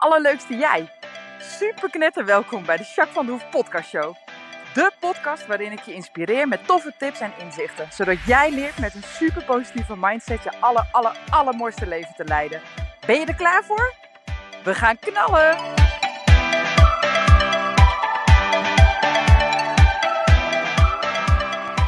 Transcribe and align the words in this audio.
allerleukste 0.00 0.54
jij. 0.54 0.92
Super 1.38 1.90
knetter 1.90 2.24
welkom 2.24 2.64
bij 2.64 2.76
de 2.76 2.82
Jacques 2.82 3.14
van 3.14 3.26
de 3.26 3.32
Hoef 3.32 3.50
podcast 3.50 3.88
show. 3.88 4.14
De 4.74 4.92
podcast 5.00 5.46
waarin 5.46 5.72
ik 5.72 5.80
je 5.80 5.94
inspireer 5.94 6.48
met 6.48 6.66
toffe 6.66 6.94
tips 6.98 7.20
en 7.20 7.32
inzichten. 7.38 7.92
Zodat 7.92 8.24
jij 8.26 8.50
leert 8.50 8.78
met 8.78 8.94
een 8.94 9.02
super 9.02 9.44
positieve 9.44 9.96
mindset 9.96 10.42
je 10.42 10.60
aller, 10.60 10.88
aller, 10.92 11.20
allermooiste 11.30 11.86
leven 11.86 12.14
te 12.16 12.24
leiden. 12.24 12.60
Ben 13.06 13.20
je 13.20 13.26
er 13.26 13.34
klaar 13.34 13.64
voor? 13.64 13.94
We 14.64 14.74
gaan 14.74 14.98
knallen! 14.98 15.56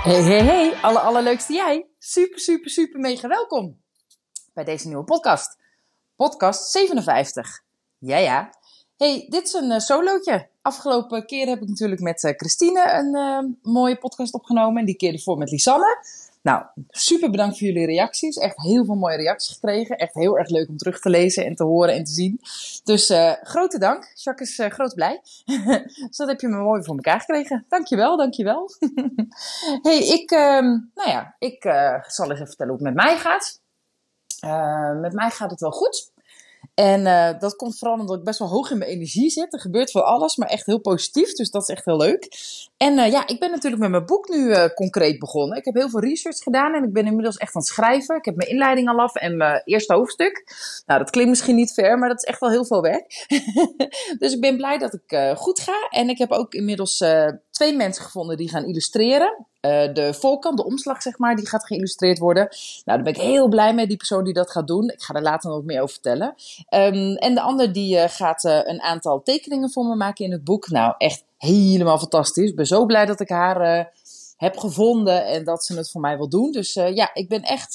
Hey, 0.03 0.22
hey, 0.22 0.44
hey, 0.44 0.75
alle 0.82 0.99
allerleukste 0.99 1.53
jij. 1.53 1.89
Super, 1.99 2.39
super, 2.40 2.71
super 2.71 3.00
mega 3.00 3.29
welkom 3.29 3.82
bij 4.54 4.64
deze 4.64 4.89
nieuwe 4.89 5.04
podcast. 5.04 5.58
Podcast 6.17 6.71
57. 6.71 7.71
Ja, 8.04 8.16
ja. 8.16 8.50
Hey, 8.96 9.26
dit 9.29 9.44
is 9.44 9.52
een 9.52 9.70
uh, 9.70 9.79
solootje. 9.79 10.48
Afgelopen 10.62 11.26
keer 11.26 11.46
heb 11.46 11.62
ik 11.62 11.68
natuurlijk 11.68 12.00
met 12.00 12.22
uh, 12.22 12.30
Christine 12.36 12.92
een 12.92 13.14
uh, 13.14 13.72
mooie 13.72 13.98
podcast 13.98 14.34
opgenomen. 14.34 14.80
En 14.80 14.86
die 14.86 14.96
keer 14.96 15.12
ervoor 15.12 15.38
met 15.38 15.50
Lisanne. 15.50 16.04
Nou, 16.42 16.64
super 16.88 17.30
bedankt 17.30 17.58
voor 17.58 17.66
jullie 17.66 17.86
reacties. 17.86 18.36
Echt 18.36 18.62
heel 18.62 18.84
veel 18.84 18.94
mooie 18.94 19.16
reacties 19.16 19.54
gekregen. 19.54 19.96
Echt 19.96 20.14
heel 20.14 20.38
erg 20.38 20.48
leuk 20.48 20.68
om 20.68 20.76
terug 20.76 21.00
te 21.00 21.11
lezen 21.11 21.44
en 21.44 21.54
te 21.54 21.64
horen 21.64 21.94
en 21.94 22.04
te 22.04 22.11
zien. 22.11 22.40
Dus 22.84 23.12
grote 23.42 23.78
dank. 23.78 24.12
Jacques 24.14 24.58
is 24.58 24.72
groot 24.72 24.94
blij. 24.94 25.20
dus 26.08 26.16
dat 26.16 26.28
heb 26.28 26.40
je 26.40 26.48
me 26.48 26.56
mooi 26.56 26.82
voor 26.82 26.94
elkaar 26.94 27.20
gekregen. 27.20 27.64
Dankjewel, 27.68 28.16
dankjewel. 28.16 28.70
hey, 29.86 29.98
ik, 29.98 30.30
uh, 30.30 30.61
nou 30.94 31.11
ja, 31.11 31.36
ik 31.39 31.62
zal 32.06 32.25
eens 32.25 32.34
even 32.34 32.47
vertellen 32.47 32.75
hoe 32.75 32.86
het 32.86 32.94
met 32.94 33.05
mij 33.05 33.16
gaat. 33.16 33.61
Met 35.00 35.12
mij 35.12 35.31
gaat 35.31 35.50
het 35.50 35.61
wel 35.61 35.72
goed. 35.72 36.12
En 36.75 37.01
uh, 37.01 37.39
dat 37.39 37.56
komt 37.56 37.78
vooral 37.78 37.98
omdat 37.98 38.19
ik 38.19 38.25
best 38.25 38.39
wel 38.39 38.48
hoog 38.48 38.70
in 38.70 38.78
mijn 38.78 38.91
energie 38.91 39.31
zit. 39.31 39.53
Er 39.53 39.61
gebeurt 39.61 39.91
van 39.91 40.05
alles, 40.05 40.37
maar 40.37 40.48
echt 40.48 40.67
heel 40.67 40.81
positief. 40.81 41.33
Dus 41.33 41.51
dat 41.51 41.62
is 41.62 41.69
echt 41.69 41.84
heel 41.84 41.97
leuk. 41.97 42.28
En 42.77 42.98
uh, 42.98 43.11
ja, 43.11 43.27
ik 43.27 43.41
ben 43.41 43.51
natuurlijk 43.51 43.83
met 43.83 43.91
mijn 43.91 44.06
boek 44.06 44.28
nu 44.28 44.48
uh, 44.48 44.67
concreet 44.67 45.19
begonnen. 45.19 45.59
Ik 45.59 45.65
heb 45.65 45.75
heel 45.75 45.89
veel 45.89 46.00
research 46.00 46.39
gedaan 46.39 46.75
en 46.75 46.84
ik 46.84 46.93
ben 46.93 47.06
inmiddels 47.06 47.37
echt 47.37 47.55
aan 47.55 47.61
het 47.61 47.70
schrijven. 47.70 48.17
Ik 48.17 48.25
heb 48.25 48.37
mijn 48.37 48.48
inleiding 48.50 48.89
al 48.89 48.98
af 48.98 49.15
en 49.15 49.37
mijn 49.37 49.62
eerste 49.65 49.95
hoofdstuk. 49.95 50.45
Nou, 50.87 51.00
dat 51.00 51.11
klinkt 51.11 51.31
misschien 51.31 51.56
niet 51.56 51.73
ver, 51.73 51.98
maar 51.98 52.09
dat 52.09 52.19
is 52.19 52.28
echt 52.28 52.41
wel 52.41 52.50
heel 52.50 52.65
veel 52.65 52.83
werk. 52.83 53.27
dus 54.19 54.33
ik 54.33 54.41
ben 54.41 54.56
blij 54.56 54.78
dat 54.78 54.95
ik 54.95 55.37
goed 55.37 55.61
ga. 55.61 55.89
En 55.91 56.09
ik 56.09 56.19
heb 56.19 56.31
ook 56.31 56.55
inmiddels 56.55 57.05
twee 57.53 57.77
mensen 57.77 58.05
gevonden 58.05 58.36
die 58.36 58.48
gaan 58.48 58.64
illustreren. 58.64 59.47
Uh, 59.67 59.92
de 59.92 60.14
voorkant, 60.14 60.56
de 60.56 60.64
omslag 60.64 61.03
zeg 61.03 61.19
maar, 61.19 61.36
die 61.36 61.48
gaat 61.48 61.67
geïllustreerd 61.67 62.19
worden. 62.19 62.42
Nou, 62.42 62.83
daar 62.84 63.03
ben 63.03 63.14
ik 63.14 63.20
heel 63.20 63.48
blij 63.48 63.75
mee, 63.75 63.86
die 63.86 63.97
persoon 63.97 64.25
die 64.25 64.33
dat 64.33 64.50
gaat 64.50 64.67
doen. 64.67 64.91
Ik 64.91 65.03
ga 65.03 65.14
er 65.14 65.22
later 65.22 65.50
nog 65.50 65.64
meer 65.64 65.81
over 65.81 65.92
vertellen. 65.92 66.34
Um, 66.70 67.17
en 67.17 67.34
de 67.34 67.41
ander 67.41 67.72
die 67.72 67.97
uh, 67.97 68.05
gaat 68.06 68.44
uh, 68.44 68.61
een 68.62 68.81
aantal 68.81 69.22
tekeningen 69.22 69.70
voor 69.70 69.84
me 69.84 69.97
maken 69.97 70.25
in 70.25 70.33
het 70.33 70.44
boek. 70.44 70.69
Nou, 70.69 70.94
echt 70.98 71.25
helemaal 71.39 71.98
fantastisch. 71.98 72.50
Ik 72.50 72.56
ben 72.56 72.67
zo 72.67 72.86
blij 72.86 73.06
dat 73.06 73.20
ik 73.20 73.28
haar 73.28 73.92
heb 74.37 74.59
gevonden 74.59 75.27
en 75.27 75.44
dat 75.44 75.64
ze 75.64 75.77
het 75.77 75.91
voor 75.91 76.00
mij 76.00 76.16
wil 76.16 76.28
doen. 76.28 76.53
Dus 76.53 76.72
ja, 76.72 77.11
ik 77.14 77.28
ben 77.28 77.42
echt 77.42 77.72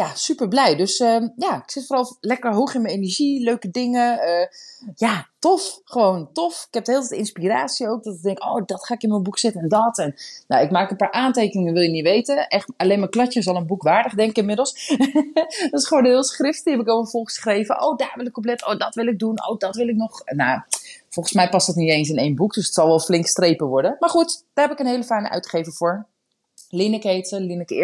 ja, 0.00 0.14
super 0.14 0.48
blij. 0.48 0.76
Dus 0.76 1.00
uh, 1.00 1.28
ja, 1.36 1.56
ik 1.56 1.70
zit 1.70 1.86
vooral 1.86 2.16
lekker 2.20 2.52
hoog 2.52 2.74
in 2.74 2.82
mijn 2.82 2.94
energie, 2.94 3.42
leuke 3.42 3.70
dingen. 3.70 4.18
Uh, 4.28 4.46
ja, 4.94 5.26
tof. 5.38 5.80
Gewoon 5.84 6.32
tof. 6.32 6.66
Ik 6.68 6.74
heb 6.74 6.84
de 6.84 6.92
hele 6.92 7.06
tijd 7.06 7.20
inspiratie 7.20 7.88
ook. 7.88 8.04
Dat 8.04 8.14
ik 8.14 8.22
denk, 8.22 8.44
oh, 8.44 8.62
dat 8.66 8.84
ga 8.84 8.94
ik 8.94 9.02
in 9.02 9.08
mijn 9.08 9.22
boek 9.22 9.38
zetten 9.38 9.62
en 9.62 9.68
dat. 9.68 9.98
En 9.98 10.14
nou, 10.48 10.64
ik 10.64 10.70
maak 10.70 10.90
een 10.90 10.96
paar 10.96 11.12
aantekeningen, 11.12 11.72
wil 11.72 11.82
je 11.82 11.90
niet 11.90 12.04
weten. 12.04 12.48
Echt 12.48 12.72
alleen 12.76 12.98
mijn 12.98 13.10
kladje 13.10 13.40
is 13.40 13.48
al 13.48 13.56
een 13.56 13.66
boek 13.66 13.82
waardig, 13.82 14.14
denk 14.14 14.36
inmiddels. 14.36 14.86
dat 15.70 15.80
is 15.80 15.86
gewoon 15.86 16.04
een 16.04 16.10
heel 16.10 16.24
schrift. 16.24 16.64
Die 16.64 16.72
heb 16.72 16.82
ik 16.82 16.88
allemaal 16.88 17.10
volgeschreven. 17.10 17.82
Oh, 17.82 17.96
daar 17.96 18.12
wil 18.16 18.26
ik 18.26 18.36
op 18.36 18.44
letten. 18.44 18.68
Oh, 18.68 18.78
dat 18.78 18.94
wil 18.94 19.06
ik 19.06 19.18
doen. 19.18 19.48
Oh, 19.48 19.58
dat 19.58 19.76
wil 19.76 19.88
ik 19.88 19.96
nog. 19.96 20.22
Nou, 20.24 20.60
volgens 21.08 21.34
mij 21.34 21.48
past 21.48 21.66
dat 21.66 21.76
niet 21.76 21.90
eens 21.90 22.08
in 22.08 22.18
één 22.18 22.34
boek. 22.34 22.54
Dus 22.54 22.64
het 22.64 22.74
zal 22.74 22.86
wel 22.86 23.00
flink 23.00 23.26
strepen 23.26 23.66
worden. 23.66 23.96
Maar 23.98 24.10
goed, 24.10 24.44
daar 24.54 24.68
heb 24.68 24.78
ik 24.78 24.84
een 24.84 24.90
hele 24.90 25.04
fijne 25.04 25.30
uitgever 25.30 25.72
voor. 25.72 26.06
Lineke 26.70 27.08
heet 27.08 27.28
ze, 27.28 27.40
Lineke 27.40 27.74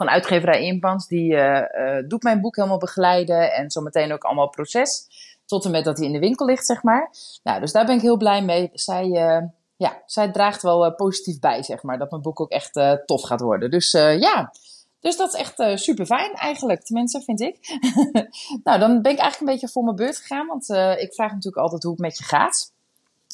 van 0.00 0.10
uitgeverij 0.10 0.64
Impans. 0.64 1.06
Die 1.06 1.32
uh, 1.32 1.56
uh, 1.56 2.08
doet 2.08 2.22
mijn 2.22 2.40
boek 2.40 2.56
helemaal 2.56 2.78
begeleiden 2.78 3.52
en 3.52 3.70
zometeen 3.70 4.12
ook 4.12 4.24
allemaal 4.24 4.48
proces. 4.48 5.08
Tot 5.46 5.64
en 5.64 5.70
met 5.70 5.84
dat 5.84 5.96
hij 5.98 6.06
in 6.06 6.12
de 6.12 6.18
winkel 6.18 6.46
ligt, 6.46 6.66
zeg 6.66 6.82
maar. 6.82 7.10
Nou, 7.42 7.60
dus 7.60 7.72
daar 7.72 7.86
ben 7.86 7.94
ik 7.96 8.00
heel 8.00 8.16
blij 8.16 8.42
mee. 8.42 8.70
Zij, 8.72 9.06
uh, 9.06 9.42
ja, 9.76 10.02
zij 10.06 10.30
draagt 10.30 10.62
wel 10.62 10.94
positief 10.94 11.38
bij, 11.38 11.62
zeg 11.62 11.82
maar. 11.82 11.98
Dat 11.98 12.10
mijn 12.10 12.22
boek 12.22 12.40
ook 12.40 12.50
echt 12.50 12.80
tof 13.06 13.22
gaat 13.22 13.40
worden. 13.40 13.70
Dus 13.70 13.90
ja, 13.90 14.52
dus 15.00 15.16
dat 15.16 15.34
is 15.34 15.40
echt 15.40 15.80
super 15.80 16.06
fijn 16.06 16.32
eigenlijk. 16.34 16.82
Tenminste, 16.82 17.20
vind 17.20 17.40
ik. 17.40 17.78
nou, 18.64 18.78
dan 18.78 19.02
ben 19.02 19.12
ik 19.12 19.18
eigenlijk 19.18 19.40
een 19.40 19.46
beetje 19.46 19.68
voor 19.68 19.84
mijn 19.84 19.96
beurt 19.96 20.16
gegaan. 20.16 20.46
Want 20.46 20.68
ik 21.00 21.14
vraag 21.14 21.30
natuurlijk 21.30 21.62
altijd 21.62 21.82
hoe 21.82 21.92
het 21.92 22.00
met 22.00 22.18
je 22.18 22.24
gaat. 22.24 22.72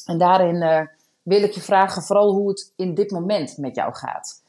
En 0.05 0.17
daarin 0.17 0.89
wil 1.21 1.43
ik 1.43 1.51
je 1.51 1.61
vragen 1.61 2.01
vooral 2.01 2.33
hoe 2.33 2.49
het 2.49 2.71
in 2.75 2.93
dit 2.93 3.11
moment 3.11 3.57
met 3.57 3.75
jou 3.75 3.93
gaat. 3.93 4.41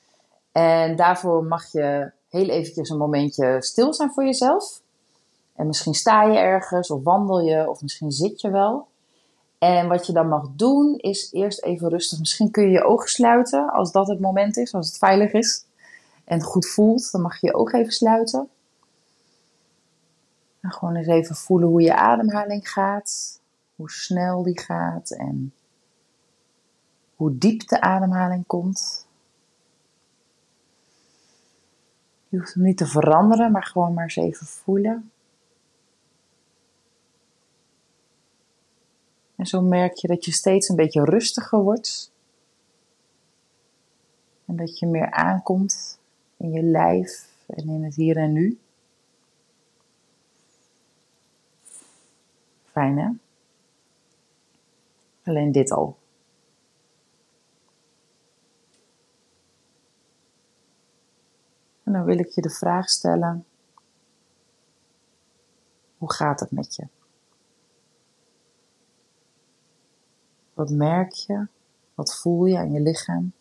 En 0.58 0.96
daarvoor 0.96 1.44
mag 1.44 1.72
je 1.72 2.10
heel 2.28 2.48
eventjes 2.48 2.90
een 2.90 2.98
momentje 2.98 3.56
stil 3.62 3.94
zijn 3.94 4.10
voor 4.10 4.24
jezelf. 4.24 4.80
En 5.54 5.66
misschien 5.66 5.94
sta 5.94 6.22
je 6.22 6.38
ergens 6.38 6.90
of 6.90 7.02
wandel 7.02 7.40
je 7.40 7.70
of 7.70 7.82
misschien 7.82 8.10
zit 8.10 8.40
je 8.40 8.50
wel. 8.50 8.88
En 9.58 9.88
wat 9.88 10.06
je 10.06 10.12
dan 10.12 10.28
mag 10.28 10.48
doen 10.50 10.96
is 10.96 11.32
eerst 11.32 11.62
even 11.62 11.88
rustig. 11.88 12.18
Misschien 12.18 12.50
kun 12.50 12.62
je 12.62 12.70
je 12.70 12.84
ogen 12.84 13.08
sluiten 13.08 13.70
als 13.70 13.92
dat 13.92 14.08
het 14.08 14.20
moment 14.20 14.56
is, 14.56 14.74
als 14.74 14.86
het 14.86 14.98
veilig 14.98 15.32
is. 15.32 15.64
En 16.24 16.42
goed 16.42 16.66
voelt, 16.66 17.12
dan 17.12 17.20
mag 17.20 17.40
je 17.40 17.46
je 17.46 17.54
ogen 17.54 17.78
even 17.78 17.92
sluiten. 17.92 18.48
En 20.60 20.72
gewoon 20.72 20.96
eens 20.96 21.06
even 21.06 21.36
voelen 21.36 21.68
hoe 21.68 21.82
je 21.82 21.96
ademhaling 21.96 22.68
gaat. 22.68 23.40
Hoe 23.76 23.90
snel 23.90 24.42
die 24.42 24.58
gaat 24.60 25.10
en 25.10 25.54
hoe 27.16 27.38
diep 27.38 27.68
de 27.68 27.80
ademhaling 27.80 28.46
komt. 28.46 29.07
Je 32.28 32.38
hoeft 32.38 32.54
hem 32.54 32.62
niet 32.62 32.76
te 32.76 32.86
veranderen, 32.86 33.52
maar 33.52 33.64
gewoon 33.64 33.94
maar 33.94 34.04
eens 34.04 34.16
even 34.16 34.46
voelen. 34.46 35.10
En 39.36 39.46
zo 39.46 39.62
merk 39.62 39.94
je 39.94 40.08
dat 40.08 40.24
je 40.24 40.32
steeds 40.32 40.68
een 40.68 40.76
beetje 40.76 41.04
rustiger 41.04 41.58
wordt. 41.58 42.12
En 44.44 44.56
dat 44.56 44.78
je 44.78 44.86
meer 44.86 45.10
aankomt 45.10 45.98
in 46.36 46.50
je 46.50 46.62
lijf 46.62 47.28
en 47.46 47.68
in 47.68 47.84
het 47.84 47.94
hier 47.94 48.16
en 48.16 48.32
nu. 48.32 48.58
Fijn 52.64 52.98
hè? 52.98 53.08
Alleen 55.24 55.52
dit 55.52 55.70
al. 55.70 55.96
En 61.88 61.94
dan 61.94 61.97
wil 62.08 62.18
ik 62.18 62.28
je 62.28 62.40
de 62.40 62.50
vraag 62.50 62.88
stellen: 62.88 63.46
hoe 65.98 66.12
gaat 66.12 66.40
het 66.40 66.50
met 66.50 66.74
je? 66.74 66.86
Wat 70.54 70.70
merk 70.70 71.12
je? 71.12 71.46
Wat 71.94 72.16
voel 72.16 72.44
je 72.44 72.58
aan 72.58 72.72
je 72.72 72.80
lichaam? 72.80 73.32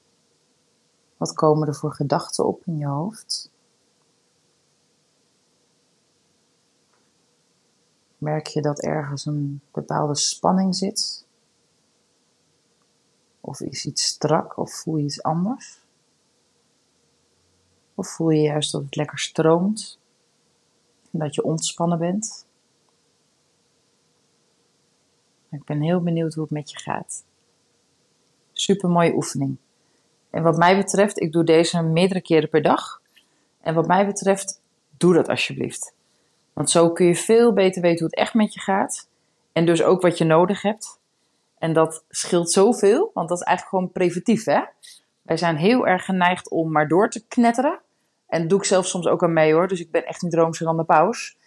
Wat 1.17 1.33
komen 1.33 1.67
er 1.67 1.75
voor 1.75 1.93
gedachten 1.93 2.45
op 2.45 2.65
in 2.65 2.77
je 2.77 2.87
hoofd? 2.87 3.51
Merk 8.17 8.47
je 8.47 8.61
dat 8.61 8.81
ergens 8.81 9.25
een 9.25 9.61
bepaalde 9.71 10.15
spanning 10.15 10.75
zit? 10.75 11.25
Of 13.41 13.59
is 13.61 13.85
iets 13.85 14.03
strak 14.03 14.57
of 14.57 14.73
voel 14.73 14.97
je 14.97 15.03
iets 15.03 15.23
anders? 15.23 15.86
Of 17.97 18.07
voel 18.07 18.29
je 18.29 18.41
juist 18.41 18.71
dat 18.71 18.83
het 18.83 18.95
lekker 18.95 19.19
stroomt 19.19 19.99
en 21.11 21.19
dat 21.19 21.35
je 21.35 21.43
ontspannen 21.43 21.99
bent? 21.99 22.45
Ik 25.51 25.63
ben 25.63 25.81
heel 25.81 26.01
benieuwd 26.01 26.33
hoe 26.33 26.43
het 26.43 26.51
met 26.51 26.71
je 26.71 26.79
gaat. 26.79 27.23
Super 28.53 28.89
mooie 28.89 29.13
oefening. 29.13 29.57
En 30.29 30.43
wat 30.43 30.57
mij 30.57 30.77
betreft, 30.77 31.21
ik 31.21 31.31
doe 31.31 31.43
deze 31.43 31.81
meerdere 31.81 32.21
keren 32.21 32.49
per 32.49 32.61
dag. 32.61 33.01
En 33.61 33.73
wat 33.73 33.87
mij 33.87 34.05
betreft, 34.05 34.61
doe 34.97 35.13
dat 35.13 35.29
alsjeblieft. 35.29 35.93
Want 36.53 36.69
zo 36.69 36.91
kun 36.91 37.05
je 37.05 37.15
veel 37.15 37.53
beter 37.53 37.81
weten 37.81 37.99
hoe 37.99 38.09
het 38.09 38.19
echt 38.19 38.33
met 38.33 38.53
je 38.53 38.59
gaat. 38.59 39.07
En 39.51 39.65
dus 39.65 39.83
ook 39.83 40.01
wat 40.01 40.17
je 40.17 40.25
nodig 40.25 40.61
hebt. 40.61 40.99
En 41.57 41.73
dat 41.73 42.03
scheelt 42.09 42.51
zoveel, 42.51 43.11
want 43.13 43.29
dat 43.29 43.39
is 43.39 43.43
eigenlijk 43.43 43.75
gewoon 43.75 43.91
preventief, 43.91 44.45
hè? 44.45 44.61
Wij 45.21 45.37
zijn 45.37 45.55
heel 45.55 45.87
erg 45.87 46.05
geneigd 46.05 46.49
om 46.49 46.71
maar 46.71 46.87
door 46.87 47.09
te 47.09 47.27
knetteren. 47.27 47.85
En 48.27 48.47
doe 48.47 48.59
ik 48.59 48.65
zelf 48.65 48.87
soms 48.87 49.07
ook 49.07 49.23
aan 49.23 49.33
mee 49.33 49.53
hoor. 49.53 49.67
Dus 49.67 49.79
ik 49.79 49.91
ben 49.91 50.05
echt 50.05 50.21
niet 50.21 50.31
droomser 50.31 50.65
dan 50.65 50.77
de 50.77 50.83
paus. 50.83 51.37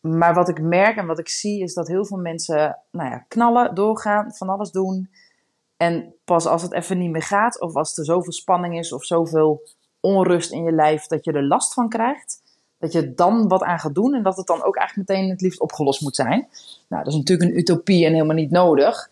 Maar 0.00 0.34
wat 0.34 0.48
ik 0.48 0.60
merk 0.60 0.96
en 0.96 1.06
wat 1.06 1.18
ik 1.18 1.28
zie 1.28 1.62
is 1.62 1.74
dat 1.74 1.88
heel 1.88 2.04
veel 2.04 2.16
mensen 2.18 2.78
nou 2.90 3.10
ja, 3.10 3.24
knallen, 3.28 3.74
doorgaan, 3.74 4.32
van 4.32 4.48
alles 4.48 4.70
doen. 4.70 5.10
En 5.76 6.14
pas 6.24 6.46
als 6.46 6.62
het 6.62 6.72
even 6.72 6.98
niet 6.98 7.10
meer 7.10 7.22
gaat, 7.22 7.60
of 7.60 7.74
als 7.74 7.98
er 7.98 8.04
zoveel 8.04 8.32
spanning 8.32 8.78
is 8.78 8.92
of 8.92 9.04
zoveel 9.04 9.62
onrust 10.00 10.52
in 10.52 10.62
je 10.62 10.72
lijf 10.72 11.06
dat 11.06 11.24
je 11.24 11.32
er 11.32 11.46
last 11.46 11.74
van 11.74 11.88
krijgt, 11.88 12.42
dat 12.78 12.92
je 12.92 13.14
dan 13.14 13.48
wat 13.48 13.62
aan 13.62 13.78
gaat 13.78 13.94
doen 13.94 14.14
en 14.14 14.22
dat 14.22 14.36
het 14.36 14.46
dan 14.46 14.62
ook 14.62 14.76
eigenlijk 14.76 15.08
meteen 15.08 15.30
het 15.30 15.40
liefst 15.40 15.60
opgelost 15.60 16.00
moet 16.00 16.16
zijn. 16.16 16.48
Nou, 16.88 17.04
dat 17.04 17.12
is 17.12 17.18
natuurlijk 17.18 17.50
een 17.50 17.58
utopie 17.58 18.06
en 18.06 18.12
helemaal 18.12 18.36
niet 18.36 18.50
nodig. 18.50 19.10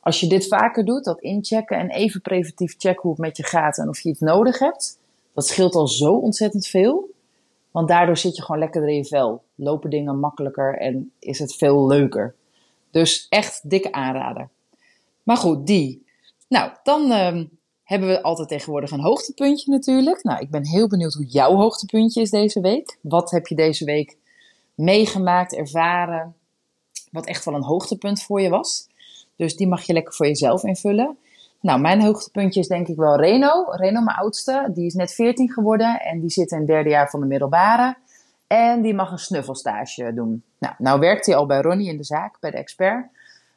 Als 0.00 0.20
je 0.20 0.26
dit 0.26 0.48
vaker 0.48 0.84
doet, 0.84 1.04
dat 1.04 1.20
inchecken 1.20 1.78
en 1.78 1.90
even 1.90 2.20
preventief 2.20 2.74
checken 2.78 3.02
hoe 3.02 3.10
het 3.10 3.20
met 3.20 3.36
je 3.36 3.44
gaat 3.44 3.78
en 3.78 3.88
of 3.88 4.00
je 4.00 4.08
iets 4.08 4.20
nodig 4.20 4.58
hebt, 4.58 4.98
dat 5.38 5.46
scheelt 5.46 5.74
al 5.74 5.88
zo 5.88 6.14
ontzettend 6.14 6.66
veel. 6.66 7.10
Want 7.70 7.88
daardoor 7.88 8.16
zit 8.16 8.36
je 8.36 8.42
gewoon 8.42 8.60
lekkerder 8.60 8.90
in 8.90 8.96
je 8.96 9.04
vel. 9.04 9.42
Lopen 9.54 9.90
dingen 9.90 10.18
makkelijker 10.18 10.78
en 10.78 11.12
is 11.18 11.38
het 11.38 11.54
veel 11.54 11.86
leuker. 11.86 12.34
Dus 12.90 13.26
echt 13.28 13.70
dikke 13.70 13.92
aanrader. 13.92 14.48
Maar 15.22 15.36
goed, 15.36 15.66
die. 15.66 16.06
Nou, 16.48 16.70
dan 16.82 17.10
ehm, 17.10 17.44
hebben 17.82 18.08
we 18.08 18.22
altijd 18.22 18.48
tegenwoordig 18.48 18.90
een 18.90 19.00
hoogtepuntje 19.00 19.70
natuurlijk. 19.70 20.22
Nou, 20.22 20.40
ik 20.40 20.50
ben 20.50 20.66
heel 20.66 20.88
benieuwd 20.88 21.14
hoe 21.14 21.26
jouw 21.26 21.54
hoogtepuntje 21.54 22.20
is 22.20 22.30
deze 22.30 22.60
week. 22.60 22.98
Wat 23.00 23.30
heb 23.30 23.46
je 23.46 23.54
deze 23.54 23.84
week 23.84 24.16
meegemaakt, 24.74 25.54
ervaren, 25.54 26.34
wat 27.10 27.26
echt 27.26 27.44
wel 27.44 27.54
een 27.54 27.62
hoogtepunt 27.62 28.22
voor 28.22 28.40
je 28.40 28.48
was? 28.48 28.88
Dus 29.36 29.56
die 29.56 29.66
mag 29.66 29.82
je 29.82 29.92
lekker 29.92 30.14
voor 30.14 30.26
jezelf 30.26 30.64
invullen. 30.64 31.18
Nou, 31.60 31.80
mijn 31.80 32.02
hoogtepuntje 32.02 32.60
is 32.60 32.68
denk 32.68 32.88
ik 32.88 32.96
wel 32.96 33.16
Reno. 33.16 33.64
Reno, 33.70 34.00
mijn 34.00 34.16
oudste, 34.16 34.70
die 34.74 34.86
is 34.86 34.94
net 34.94 35.14
14 35.14 35.52
geworden 35.52 36.00
en 36.00 36.20
die 36.20 36.30
zit 36.30 36.50
in 36.50 36.58
het 36.58 36.66
derde 36.66 36.88
jaar 36.88 37.10
van 37.10 37.20
de 37.20 37.26
middelbare. 37.26 37.96
En 38.46 38.82
die 38.82 38.94
mag 38.94 39.10
een 39.10 39.18
snuffelstage 39.18 40.14
doen. 40.14 40.42
Nou, 40.58 40.74
nou 40.78 41.00
werkt 41.00 41.26
hij 41.26 41.36
al 41.36 41.46
bij 41.46 41.60
Ronnie 41.60 41.88
in 41.88 41.96
de 41.96 42.04
zaak, 42.04 42.40
bij 42.40 42.50
de 42.50 42.56
expert. 42.56 43.06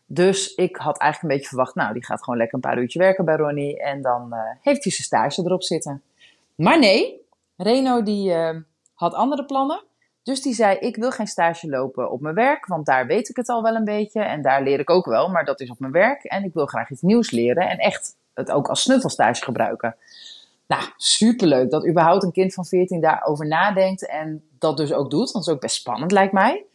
Dus 0.05 0.53
ik 0.55 0.75
had 0.75 0.97
eigenlijk 0.97 1.21
een 1.21 1.39
beetje 1.39 1.55
verwacht, 1.55 1.75
nou, 1.75 1.93
die 1.93 2.05
gaat 2.05 2.23
gewoon 2.23 2.39
lekker 2.39 2.55
een 2.55 2.69
paar 2.69 2.77
uurtjes 2.77 3.01
werken 3.01 3.25
bij 3.25 3.35
Ronnie. 3.35 3.81
En 3.81 4.01
dan 4.01 4.27
uh, 4.29 4.39
heeft 4.61 4.83
hij 4.83 4.91
zijn 4.91 5.07
stage 5.07 5.41
erop 5.41 5.63
zitten. 5.63 6.01
Maar 6.55 6.79
nee, 6.79 7.25
Reno 7.57 8.03
die 8.03 8.31
uh, 8.31 8.49
had 8.93 9.13
andere 9.13 9.45
plannen. 9.45 9.83
Dus 10.23 10.41
die 10.41 10.53
zei, 10.53 10.77
ik 10.77 10.95
wil 10.95 11.11
geen 11.11 11.27
stage 11.27 11.69
lopen 11.69 12.11
op 12.11 12.21
mijn 12.21 12.35
werk, 12.35 12.65
want 12.65 12.85
daar 12.85 13.07
weet 13.07 13.29
ik 13.29 13.35
het 13.35 13.49
al 13.49 13.61
wel 13.61 13.75
een 13.75 13.83
beetje. 13.83 14.21
En 14.21 14.41
daar 14.41 14.63
leer 14.63 14.79
ik 14.79 14.89
ook 14.89 15.05
wel, 15.05 15.29
maar 15.29 15.45
dat 15.45 15.59
is 15.59 15.69
op 15.69 15.79
mijn 15.79 15.91
werk. 15.91 16.23
En 16.23 16.43
ik 16.43 16.53
wil 16.53 16.65
graag 16.65 16.89
iets 16.89 17.01
nieuws 17.01 17.31
leren 17.31 17.69
en 17.69 17.77
echt 17.77 18.15
het 18.33 18.51
ook 18.51 18.67
als 18.67 18.81
snuffelstage 18.81 19.43
gebruiken. 19.43 19.95
Nou, 20.67 20.83
superleuk 20.97 21.71
dat 21.71 21.87
überhaupt 21.87 22.23
een 22.23 22.31
kind 22.31 22.53
van 22.53 22.65
14 22.65 23.01
daarover 23.01 23.47
nadenkt 23.47 24.07
en 24.07 24.43
dat 24.59 24.77
dus 24.77 24.93
ook 24.93 25.09
doet. 25.09 25.31
Want 25.31 25.33
dat 25.33 25.47
is 25.47 25.53
ook 25.53 25.61
best 25.61 25.75
spannend, 25.75 26.11
lijkt 26.11 26.33
mij. 26.33 26.65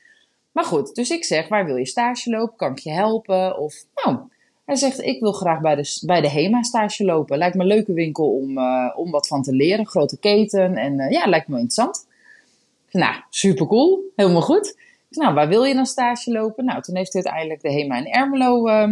Maar 0.52 0.64
goed, 0.64 0.94
dus 0.94 1.10
ik 1.10 1.24
zeg, 1.24 1.48
waar 1.48 1.64
wil 1.64 1.76
je 1.76 1.86
stage 1.86 2.30
lopen? 2.30 2.56
Kan 2.56 2.70
ik 2.70 2.78
je 2.78 2.90
helpen? 2.90 3.58
Of, 3.58 3.74
nou, 3.94 4.18
hij 4.64 4.76
zegt, 4.76 5.00
ik 5.00 5.20
wil 5.20 5.32
graag 5.32 5.60
bij 5.60 5.74
de, 5.74 5.98
bij 6.06 6.20
de 6.20 6.30
HEMA 6.30 6.62
stage 6.62 7.04
lopen. 7.04 7.38
Lijkt 7.38 7.54
me 7.54 7.62
een 7.62 7.68
leuke 7.68 7.92
winkel 7.92 8.36
om, 8.36 8.58
uh, 8.58 8.92
om 8.94 9.10
wat 9.10 9.28
van 9.28 9.42
te 9.42 9.52
leren. 9.52 9.86
Grote 9.86 10.18
keten 10.18 10.76
en 10.76 11.00
uh, 11.00 11.10
ja, 11.10 11.26
lijkt 11.26 11.48
me 11.48 11.58
interessant. 11.58 12.06
Nou, 12.96 13.14
super 13.30 13.66
cool. 13.66 14.12
Helemaal 14.16 14.42
goed. 14.42 14.78
Nou, 15.08 15.34
waar 15.34 15.48
wil 15.48 15.64
je 15.64 15.74
dan 15.74 15.86
stage 15.86 16.30
lopen? 16.30 16.64
Nou, 16.64 16.82
toen 16.82 16.96
heeft 16.96 17.12
hij 17.12 17.22
uiteindelijk 17.22 17.62
de 17.62 17.72
HEMA 17.72 17.96
in 17.96 18.12
Ermelo 18.12 18.68
uh, 18.68 18.88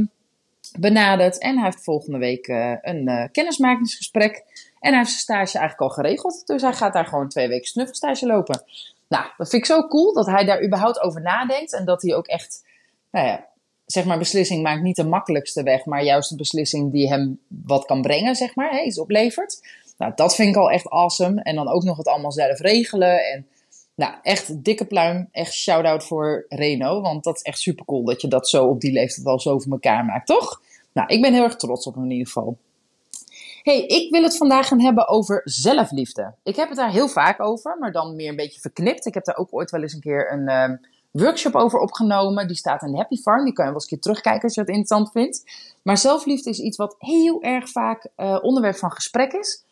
benaderd. 0.78 1.38
En 1.38 1.54
hij 1.54 1.64
heeft 1.64 1.84
volgende 1.84 2.18
week 2.18 2.48
uh, 2.48 2.74
een 2.80 3.08
uh, 3.08 3.24
kennismakingsgesprek. 3.32 4.36
En 4.80 4.90
hij 4.90 4.98
heeft 4.98 5.10
zijn 5.10 5.20
stage 5.20 5.58
eigenlijk 5.58 5.80
al 5.80 5.96
geregeld. 5.96 6.46
Dus 6.46 6.62
hij 6.62 6.72
gaat 6.72 6.92
daar 6.92 7.06
gewoon 7.06 7.28
twee 7.28 7.48
weken 7.48 7.66
snuffelstage 7.66 8.26
lopen. 8.26 8.62
Nou, 9.08 9.24
dat 9.36 9.48
vind 9.48 9.62
ik 9.62 9.68
zo 9.68 9.88
cool 9.88 10.12
dat 10.12 10.26
hij 10.26 10.44
daar 10.44 10.64
überhaupt 10.64 11.00
over 11.00 11.22
nadenkt. 11.22 11.72
En 11.72 11.84
dat 11.84 12.02
hij 12.02 12.14
ook 12.14 12.26
echt, 12.26 12.64
nou 13.10 13.26
ja, 13.26 13.46
zeg 13.86 14.04
maar, 14.04 14.18
beslissing 14.18 14.62
maakt 14.62 14.82
niet 14.82 14.96
de 14.96 15.06
makkelijkste 15.06 15.62
weg. 15.62 15.84
Maar 15.84 16.02
juist 16.02 16.30
de 16.30 16.36
beslissing 16.36 16.92
die 16.92 17.08
hem 17.08 17.40
wat 17.48 17.84
kan 17.84 18.02
brengen, 18.02 18.34
zeg 18.34 18.54
maar, 18.54 18.70
hè, 18.70 18.80
iets 18.80 18.98
oplevert. 18.98 19.60
Nou, 19.98 20.12
dat 20.14 20.34
vind 20.34 20.48
ik 20.48 20.56
al 20.56 20.70
echt 20.70 20.88
awesome. 20.88 21.42
En 21.42 21.54
dan 21.54 21.68
ook 21.68 21.82
nog 21.82 21.96
het 21.96 22.08
allemaal 22.08 22.32
zelf 22.32 22.58
regelen. 22.58 23.32
En 23.32 23.46
nou, 23.94 24.14
echt 24.22 24.64
dikke 24.64 24.86
pluim. 24.86 25.28
Echt 25.32 25.52
shout-out 25.52 26.04
voor 26.04 26.44
Reno. 26.48 27.00
Want 27.00 27.24
dat 27.24 27.36
is 27.36 27.42
echt 27.42 27.58
super 27.58 27.84
cool 27.84 28.04
dat 28.04 28.20
je 28.20 28.28
dat 28.28 28.48
zo 28.48 28.66
op 28.66 28.80
die 28.80 28.92
leeftijd 28.92 29.26
wel 29.26 29.40
zo 29.40 29.58
voor 29.58 29.72
elkaar 29.72 30.04
maakt, 30.04 30.26
toch? 30.26 30.62
Nou, 30.92 31.08
ik 31.08 31.22
ben 31.22 31.32
heel 31.32 31.42
erg 31.42 31.56
trots 31.56 31.86
op 31.86 31.94
hem 31.94 32.04
in 32.04 32.10
ieder 32.10 32.26
geval. 32.26 32.56
hey, 33.62 33.86
ik 33.86 34.10
wil 34.10 34.22
het 34.22 34.36
vandaag 34.36 34.68
gaan 34.68 34.80
hebben 34.80 35.08
over 35.08 35.40
zelfliefde. 35.44 36.34
Ik 36.42 36.56
heb 36.56 36.68
het 36.68 36.76
daar 36.76 36.90
heel 36.90 37.08
vaak 37.08 37.40
over, 37.40 37.76
maar 37.78 37.92
dan 37.92 38.16
meer 38.16 38.28
een 38.28 38.36
beetje 38.36 38.60
verknipt. 38.60 39.06
Ik 39.06 39.14
heb 39.14 39.24
daar 39.24 39.36
ook 39.36 39.48
ooit 39.50 39.70
wel 39.70 39.82
eens 39.82 39.92
een 39.92 40.00
keer 40.00 40.32
een 40.32 40.50
uh, 40.50 40.76
workshop 41.10 41.54
over 41.54 41.78
opgenomen. 41.78 42.46
Die 42.46 42.56
staat 42.56 42.82
in 42.82 42.96
Happy 42.96 43.16
Farm. 43.16 43.44
Die 43.44 43.52
kan 43.52 43.64
je 43.64 43.70
wel 43.70 43.80
eens 43.80 43.82
een 43.82 43.98
keer 43.98 44.00
terugkijken 44.00 44.42
als 44.42 44.54
je 44.54 44.60
dat 44.60 44.68
interessant 44.68 45.10
vindt. 45.10 45.42
Maar 45.82 45.98
zelfliefde 45.98 46.50
is 46.50 46.58
iets 46.58 46.76
wat 46.76 46.94
heel 46.98 47.42
erg 47.42 47.68
vaak 47.68 48.08
uh, 48.16 48.38
onderwerp 48.42 48.76
van 48.76 48.90
gesprek 48.90 49.32
is. 49.32 49.63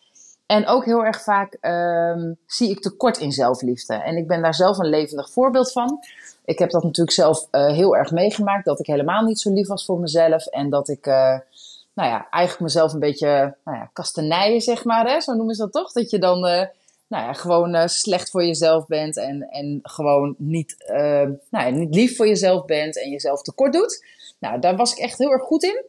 En 0.53 0.67
ook 0.67 0.85
heel 0.85 1.05
erg 1.05 1.23
vaak 1.23 1.57
um, 1.61 2.37
zie 2.47 2.71
ik 2.71 2.81
tekort 2.81 3.19
in 3.19 3.33
zelfliefde. 3.33 3.95
En 3.95 4.17
ik 4.17 4.27
ben 4.27 4.43
daar 4.43 4.55
zelf 4.55 4.79
een 4.79 4.89
levendig 4.89 5.31
voorbeeld 5.31 5.73
van. 5.73 5.99
Ik 6.45 6.59
heb 6.59 6.71
dat 6.71 6.83
natuurlijk 6.83 7.17
zelf 7.17 7.49
uh, 7.51 7.67
heel 7.67 7.97
erg 7.97 8.11
meegemaakt. 8.11 8.65
Dat 8.65 8.81
ik 8.81 8.87
helemaal 8.87 9.23
niet 9.23 9.41
zo 9.41 9.53
lief 9.53 9.67
was 9.67 9.85
voor 9.85 10.01
mezelf. 10.01 10.47
En 10.47 10.71
dat 10.71 10.89
ik, 10.89 11.07
uh, 11.07 11.39
nou 11.95 12.09
ja, 12.09 12.27
eigenlijk 12.31 12.63
mezelf 12.63 12.93
een 12.93 13.01
beetje, 13.01 13.57
nou 13.65 13.79
ja, 13.79 13.91
kastenijen, 13.93 14.61
zeg 14.61 14.85
maar. 14.85 15.07
Hè? 15.07 15.21
Zo 15.21 15.33
noemen 15.35 15.55
ze 15.55 15.63
dat 15.63 15.73
toch? 15.73 15.93
Dat 15.93 16.11
je 16.11 16.19
dan, 16.19 16.37
uh, 16.37 16.65
nou 17.07 17.25
ja, 17.25 17.33
gewoon 17.33 17.89
slecht 17.89 18.31
voor 18.31 18.45
jezelf 18.45 18.87
bent. 18.87 19.17
En, 19.17 19.49
en 19.51 19.79
gewoon 19.83 20.35
niet, 20.39 20.77
nou 20.87 21.39
ja, 21.51 21.69
niet 21.69 21.95
lief 21.95 22.17
voor 22.17 22.27
jezelf 22.27 22.65
bent. 22.65 23.03
En 23.03 23.11
jezelf 23.11 23.43
tekort 23.43 23.73
doet. 23.73 24.05
Nou, 24.39 24.61
daar 24.61 24.77
was 24.77 24.93
ik 24.93 24.99
echt 24.99 25.19
heel 25.19 25.33
erg 25.33 25.43
goed 25.43 25.63
in. 25.63 25.85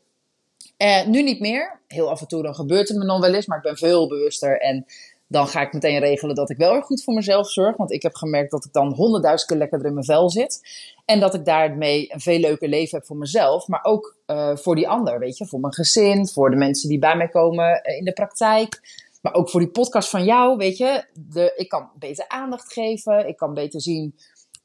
Uh, 0.77 1.06
nu 1.06 1.24
niet 1.24 1.39
meer. 1.39 1.80
Heel 1.88 2.10
af 2.10 2.21
en 2.21 2.27
toe 2.27 2.44
dan 2.44 2.56
gebeurt 2.56 2.88
het 2.88 2.98
me 2.98 3.06
nog 3.06 3.19
wel 3.19 3.33
eens, 3.33 3.45
maar 3.45 3.57
ik 3.57 3.63
ben 3.63 3.77
veel 3.77 4.07
bewuster. 4.07 4.62
En 4.62 4.86
dan 5.27 5.48
ga 5.48 5.62
ik 5.62 5.74
meteen 5.74 6.00
regelen 6.00 6.36
dat 6.36 6.50
ik 6.50 6.57
wel 6.57 6.74
erg 6.75 6.86
goed 6.86 7.04
voor 7.04 7.13
mezelf 7.13 7.50
zorg. 7.50 7.77
Want 7.77 7.92
ik 7.92 8.01
heb 8.01 8.15
gemerkt 8.15 8.51
dat 8.51 8.65
ik 8.65 8.74
dan 8.74 8.94
honderdduizend 8.94 9.50
keer 9.50 9.60
lekkerder 9.60 9.88
in 9.88 9.94
mijn 9.94 10.06
vel 10.06 10.30
zit. 10.30 10.62
En 11.06 11.19
dat 11.19 11.33
ik 11.33 11.45
daarmee 11.45 12.13
een 12.13 12.19
veel 12.19 12.39
leuker 12.39 12.68
leven 12.68 12.98
heb 12.98 13.07
voor 13.07 13.18
mezelf. 13.18 13.68
Maar 13.68 13.83
ook 13.83 14.18
uh, 14.27 14.56
voor 14.56 14.75
die 14.75 14.88
ander, 14.88 15.19
weet 15.19 15.38
je. 15.38 15.45
Voor 15.45 15.60
mijn 15.60 15.74
gezin, 15.74 16.27
voor 16.27 16.50
de 16.50 16.56
mensen 16.56 16.89
die 16.89 17.00
bij 17.00 17.18
mij 17.18 17.27
komen 17.27 17.83
in 17.83 18.06
de 18.06 18.13
praktijk. 18.13 18.81
Maar 19.21 19.33
ook 19.33 19.50
voor 19.50 19.59
die 19.59 19.69
podcast 19.69 20.09
van 20.09 20.24
jou, 20.24 20.57
weet 20.57 20.77
je. 20.77 21.06
De, 21.13 21.54
ik 21.56 21.69
kan 21.69 21.89
beter 22.00 22.27
aandacht 22.27 22.74
geven. 22.74 23.27
Ik 23.27 23.38
kan 23.38 23.54
beter 23.54 23.81
zien 23.81 24.16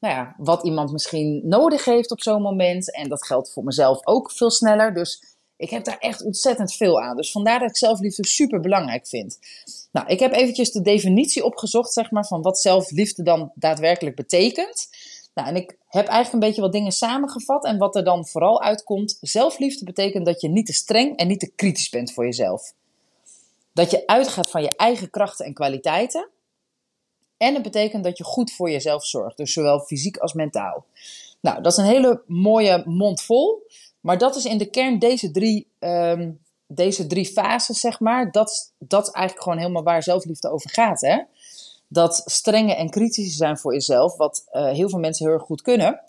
nou 0.01 0.15
ja, 0.15 0.35
wat 0.39 0.65
iemand 0.65 0.93
misschien 0.93 1.43
nodig 1.45 1.85
heeft 1.85 2.11
op 2.11 2.21
zo'n 2.21 2.43
moment. 2.43 2.95
En 2.95 3.09
dat 3.09 3.27
geldt 3.27 3.53
voor 3.53 3.65
mezelf 3.65 4.07
ook 4.07 4.33
veel 4.33 4.51
sneller. 4.51 4.95
Dus 4.95 5.23
ik 5.59 5.71
heb 5.71 5.85
daar 5.85 5.99
echt 5.99 6.23
ontzettend 6.23 6.75
veel 6.75 7.01
aan. 7.01 7.17
Dus 7.17 7.31
vandaar 7.31 7.59
dat 7.59 7.71
ik 7.71 7.77
zelfliefde 7.77 8.27
super 8.27 8.61
belangrijk 8.61 9.07
vind. 9.07 9.39
Nou, 9.93 10.07
ik 10.07 10.21
heb 10.21 10.33
eventjes 10.33 10.71
de 10.71 10.83
definitie 10.83 11.45
opgezocht, 11.45 11.93
zeg 11.93 12.11
maar, 12.11 12.27
van 12.27 12.43
wat 12.43 12.61
zelfliefde 12.61 13.23
dan 13.23 13.53
daadwerkelijk 13.55 14.17
betekent. 14.17 14.89
Nou, 15.35 15.49
en 15.49 15.57
ik 15.57 15.77
heb 15.87 16.07
eigenlijk 16.07 16.33
een 16.33 16.49
beetje 16.49 16.61
wat 16.61 16.73
dingen 16.73 16.93
samengevat. 16.93 17.65
En 17.65 17.79
wat 17.79 17.97
er 17.97 18.05
dan 18.05 18.27
vooral 18.27 18.63
uitkomt, 18.63 19.19
zelfliefde 19.21 19.85
betekent 19.85 20.27
dat 20.27 20.41
je 20.41 20.49
niet 20.49 20.67
te 20.67 20.73
streng 20.73 21.17
en 21.17 21.29
niet 21.29 21.41
te 21.41 21.53
kritisch 21.57 21.89
bent 21.89 22.13
voor 22.13 22.25
jezelf. 22.25 22.73
Dat 23.73 23.91
je 23.91 24.07
uitgaat 24.07 24.51
van 24.51 24.63
je 24.63 24.77
eigen 24.77 25.11
krachten 25.11 25.47
en 25.47 25.55
kwaliteiten. 25.55 26.29
En 27.37 27.55
het 27.55 27.63
betekent 27.63 28.05
dat 28.05 28.19
je 28.19 28.25
goed 28.25 28.53
voor 28.53 28.71
jezelf 28.71 29.07
zorgt, 29.07 29.37
dus 29.37 29.53
zowel 29.53 29.81
fysiek 29.81 30.17
als 30.17 30.33
mentaal. 30.33 30.85
Nou, 31.41 31.63
dat 31.63 31.73
is 31.73 31.79
een 31.79 31.85
hele 31.85 32.23
mooie 32.27 32.83
mond 32.87 33.23
vol. 33.23 33.63
Maar 34.09 34.19
dat 34.19 34.37
is 34.37 34.45
in 34.45 34.59
de 34.59 34.71
kern 34.71 34.99
deze 34.99 35.31
drie, 35.31 35.67
um, 35.79 36.41
deze 36.67 37.07
drie 37.07 37.27
fases, 37.27 37.81
zeg 37.81 38.01
maar. 38.01 38.31
Dat, 38.33 38.73
dat 38.79 39.07
is 39.07 39.13
eigenlijk 39.13 39.43
gewoon 39.43 39.59
helemaal 39.59 39.83
waar 39.83 40.03
zelfliefde 40.03 40.51
over 40.51 40.71
gaat. 40.71 41.01
Hè? 41.01 41.23
Dat 41.89 42.23
strenge 42.25 42.75
en 42.75 42.91
kritische 42.91 43.37
zijn 43.37 43.59
voor 43.59 43.73
jezelf, 43.73 44.17
wat 44.17 44.45
uh, 44.53 44.71
heel 44.71 44.89
veel 44.89 44.99
mensen 44.99 45.27
heel 45.27 45.35
erg 45.35 45.45
goed 45.45 45.63
kunnen, 45.63 46.01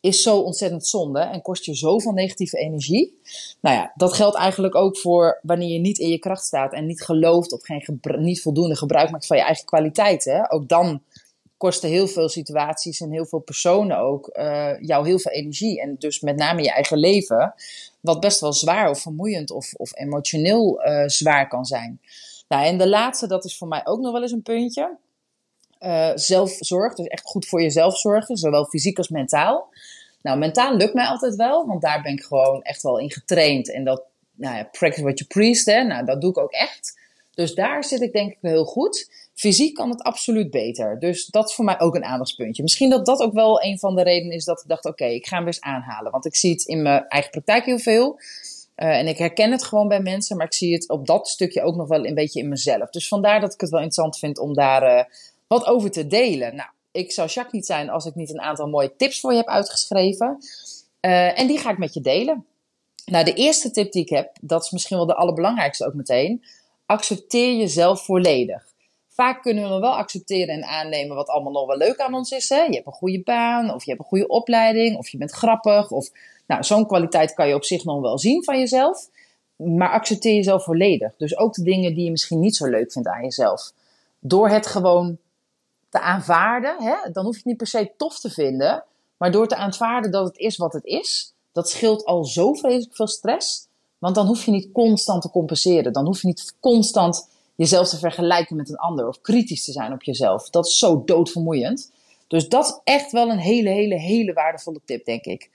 is 0.00 0.22
zo 0.22 0.38
ontzettend 0.38 0.86
zonde 0.86 1.20
en 1.20 1.42
kost 1.42 1.64
je 1.64 1.74
zoveel 1.74 2.12
negatieve 2.12 2.58
energie. 2.58 3.20
Nou 3.60 3.76
ja, 3.76 3.92
dat 3.94 4.12
geldt 4.12 4.36
eigenlijk 4.36 4.74
ook 4.74 4.98
voor 4.98 5.38
wanneer 5.42 5.72
je 5.72 5.78
niet 5.78 5.98
in 5.98 6.08
je 6.08 6.18
kracht 6.18 6.44
staat 6.44 6.72
en 6.72 6.86
niet 6.86 7.02
gelooft 7.02 7.52
of 7.52 7.62
geen 7.62 8.00
niet 8.18 8.42
voldoende 8.42 8.76
gebruik 8.76 9.10
maakt 9.10 9.26
van 9.26 9.36
je 9.36 9.42
eigen 9.42 9.64
kwaliteiten. 9.64 10.50
Ook 10.50 10.68
dan 10.68 11.02
kosten 11.62 11.88
heel 11.88 12.08
veel 12.08 12.28
situaties 12.28 13.00
en 13.00 13.10
heel 13.12 13.26
veel 13.26 13.38
personen 13.38 13.98
ook 13.98 14.30
uh, 14.32 14.80
jou 14.80 15.06
heel 15.06 15.18
veel 15.18 15.32
energie. 15.32 15.80
En 15.80 15.96
dus 15.98 16.20
met 16.20 16.36
name 16.36 16.62
je 16.62 16.72
eigen 16.72 16.98
leven, 16.98 17.54
wat 18.00 18.20
best 18.20 18.40
wel 18.40 18.52
zwaar 18.52 18.90
of 18.90 19.00
vermoeiend 19.00 19.50
of, 19.50 19.74
of 19.74 19.96
emotioneel 19.96 20.86
uh, 20.86 21.02
zwaar 21.06 21.48
kan 21.48 21.64
zijn. 21.64 22.00
Nou, 22.48 22.66
en 22.66 22.78
de 22.78 22.88
laatste, 22.88 23.26
dat 23.26 23.44
is 23.44 23.58
voor 23.58 23.68
mij 23.68 23.80
ook 23.84 24.00
nog 24.00 24.12
wel 24.12 24.22
eens 24.22 24.32
een 24.32 24.42
puntje. 24.42 24.96
Uh, 25.80 26.10
zelfzorg, 26.14 26.94
dus 26.94 27.06
echt 27.06 27.24
goed 27.24 27.46
voor 27.46 27.62
jezelf 27.62 27.98
zorgen, 27.98 28.36
zowel 28.36 28.64
fysiek 28.64 28.98
als 28.98 29.08
mentaal. 29.08 29.68
Nou, 30.22 30.38
mentaal 30.38 30.76
lukt 30.76 30.94
mij 30.94 31.06
altijd 31.06 31.36
wel, 31.36 31.66
want 31.66 31.82
daar 31.82 32.02
ben 32.02 32.12
ik 32.12 32.22
gewoon 32.22 32.62
echt 32.62 32.82
wel 32.82 32.98
in 32.98 33.10
getraind. 33.10 33.72
En 33.72 33.84
dat, 33.84 34.02
nou 34.34 34.56
ja, 34.56 34.64
practice 34.64 35.02
what 35.02 35.18
you 35.18 35.30
preach, 35.30 35.64
hè, 35.64 35.82
nou, 35.82 36.04
dat 36.04 36.20
doe 36.20 36.30
ik 36.30 36.38
ook 36.38 36.52
echt. 36.52 37.00
Dus 37.34 37.54
daar 37.54 37.84
zit 37.84 38.00
ik 38.00 38.12
denk 38.12 38.32
ik 38.32 38.38
heel 38.40 38.64
goed. 38.64 39.10
Fysiek 39.34 39.74
kan 39.74 39.90
het 39.90 40.02
absoluut 40.02 40.50
beter. 40.50 40.98
Dus 40.98 41.26
dat 41.26 41.48
is 41.48 41.54
voor 41.54 41.64
mij 41.64 41.80
ook 41.80 41.94
een 41.94 42.04
aandachtspuntje. 42.04 42.62
Misschien 42.62 42.90
dat 42.90 43.06
dat 43.06 43.20
ook 43.20 43.32
wel 43.32 43.62
een 43.62 43.78
van 43.78 43.96
de 43.96 44.02
redenen 44.02 44.36
is 44.36 44.44
dat 44.44 44.60
ik 44.60 44.68
dacht: 44.68 44.84
oké, 44.84 45.04
ik 45.04 45.26
ga 45.26 45.34
hem 45.34 45.44
weer 45.44 45.54
eens 45.54 45.62
aanhalen. 45.62 46.12
Want 46.12 46.26
ik 46.26 46.36
zie 46.36 46.50
het 46.50 46.62
in 46.62 46.82
mijn 46.82 47.08
eigen 47.08 47.30
praktijk 47.30 47.64
heel 47.64 47.78
veel. 47.78 48.20
Uh, 48.76 48.98
en 48.98 49.06
ik 49.06 49.18
herken 49.18 49.50
het 49.50 49.64
gewoon 49.64 49.88
bij 49.88 50.00
mensen, 50.00 50.36
maar 50.36 50.46
ik 50.46 50.54
zie 50.54 50.74
het 50.74 50.88
op 50.88 51.06
dat 51.06 51.28
stukje 51.28 51.62
ook 51.62 51.76
nog 51.76 51.88
wel 51.88 52.06
een 52.06 52.14
beetje 52.14 52.40
in 52.40 52.48
mezelf. 52.48 52.90
Dus 52.90 53.08
vandaar 53.08 53.40
dat 53.40 53.54
ik 53.54 53.60
het 53.60 53.70
wel 53.70 53.80
interessant 53.80 54.18
vind 54.18 54.38
om 54.38 54.54
daar 54.54 54.82
uh, 54.82 55.04
wat 55.46 55.66
over 55.66 55.90
te 55.90 56.06
delen. 56.06 56.54
Nou, 56.56 56.68
ik 56.92 57.12
zou 57.12 57.28
Jacques 57.28 57.52
niet 57.52 57.66
zijn 57.66 57.90
als 57.90 58.06
ik 58.06 58.14
niet 58.14 58.30
een 58.30 58.40
aantal 58.40 58.68
mooie 58.68 58.96
tips 58.96 59.20
voor 59.20 59.30
je 59.30 59.36
heb 59.36 59.48
uitgeschreven. 59.48 60.38
Uh, 61.00 61.38
en 61.38 61.46
die 61.46 61.58
ga 61.58 61.70
ik 61.70 61.78
met 61.78 61.94
je 61.94 62.00
delen. 62.00 62.46
Nou, 63.04 63.24
de 63.24 63.34
eerste 63.34 63.70
tip 63.70 63.92
die 63.92 64.02
ik 64.02 64.08
heb, 64.08 64.36
dat 64.40 64.64
is 64.64 64.70
misschien 64.70 64.96
wel 64.96 65.06
de 65.06 65.14
allerbelangrijkste 65.14 65.86
ook 65.86 65.94
meteen. 65.94 66.44
Accepteer 66.86 67.56
jezelf 67.56 68.04
volledig. 68.04 68.72
Vaak 69.08 69.42
kunnen 69.42 69.74
we 69.74 69.78
wel 69.78 69.96
accepteren 69.96 70.54
en 70.54 70.64
aannemen 70.64 71.16
wat 71.16 71.28
allemaal 71.28 71.52
nog 71.52 71.66
wel 71.66 71.76
leuk 71.76 71.98
aan 71.98 72.14
ons 72.14 72.30
is. 72.30 72.48
Hè? 72.48 72.62
Je 72.62 72.74
hebt 72.74 72.86
een 72.86 72.92
goede 72.92 73.22
baan, 73.22 73.74
of 73.74 73.84
je 73.84 73.90
hebt 73.90 74.02
een 74.02 74.08
goede 74.08 74.28
opleiding, 74.28 74.96
of 74.96 75.08
je 75.08 75.18
bent 75.18 75.30
grappig. 75.30 75.90
Of, 75.90 76.10
nou, 76.46 76.62
zo'n 76.64 76.86
kwaliteit 76.86 77.34
kan 77.34 77.48
je 77.48 77.54
op 77.54 77.64
zich 77.64 77.84
nog 77.84 78.00
wel 78.00 78.18
zien 78.18 78.44
van 78.44 78.58
jezelf. 78.58 79.08
Maar 79.56 79.90
accepteer 79.90 80.34
jezelf 80.34 80.64
volledig. 80.64 81.12
Dus 81.16 81.36
ook 81.36 81.54
de 81.54 81.62
dingen 81.62 81.94
die 81.94 82.04
je 82.04 82.10
misschien 82.10 82.40
niet 82.40 82.56
zo 82.56 82.66
leuk 82.66 82.92
vindt 82.92 83.08
aan 83.08 83.22
jezelf. 83.22 83.72
Door 84.18 84.48
het 84.48 84.66
gewoon 84.66 85.18
te 85.88 86.00
aanvaarden, 86.00 86.82
hè? 86.82 87.10
dan 87.12 87.24
hoef 87.24 87.32
je 87.32 87.38
het 87.38 87.46
niet 87.46 87.56
per 87.56 87.66
se 87.66 87.92
tof 87.96 88.20
te 88.20 88.30
vinden. 88.30 88.84
Maar 89.16 89.30
door 89.30 89.48
te 89.48 89.56
aanvaarden 89.56 90.10
dat 90.10 90.26
het 90.26 90.38
is 90.38 90.56
wat 90.56 90.72
het 90.72 90.84
is, 90.84 91.34
dat 91.52 91.68
scheelt 91.68 92.04
al 92.04 92.24
zo 92.24 92.52
vreselijk 92.52 92.96
veel 92.96 93.08
stress. 93.08 93.66
Want 94.02 94.14
dan 94.14 94.26
hoef 94.26 94.44
je 94.44 94.50
niet 94.50 94.72
constant 94.72 95.22
te 95.22 95.30
compenseren. 95.30 95.92
Dan 95.92 96.04
hoef 96.04 96.20
je 96.20 96.26
niet 96.26 96.54
constant 96.60 97.28
jezelf 97.54 97.88
te 97.88 97.98
vergelijken 97.98 98.56
met 98.56 98.68
een 98.68 98.76
ander 98.76 99.08
of 99.08 99.20
kritisch 99.20 99.64
te 99.64 99.72
zijn 99.72 99.92
op 99.92 100.02
jezelf. 100.02 100.50
Dat 100.50 100.66
is 100.66 100.78
zo 100.78 101.02
doodvermoeiend. 101.04 101.92
Dus 102.26 102.48
dat 102.48 102.64
is 102.64 102.80
echt 102.84 103.12
wel 103.12 103.30
een 103.30 103.38
hele, 103.38 103.68
hele, 103.68 103.94
hele 103.94 104.32
waardevolle 104.32 104.80
tip, 104.84 105.04
denk 105.04 105.24
ik. 105.24 105.50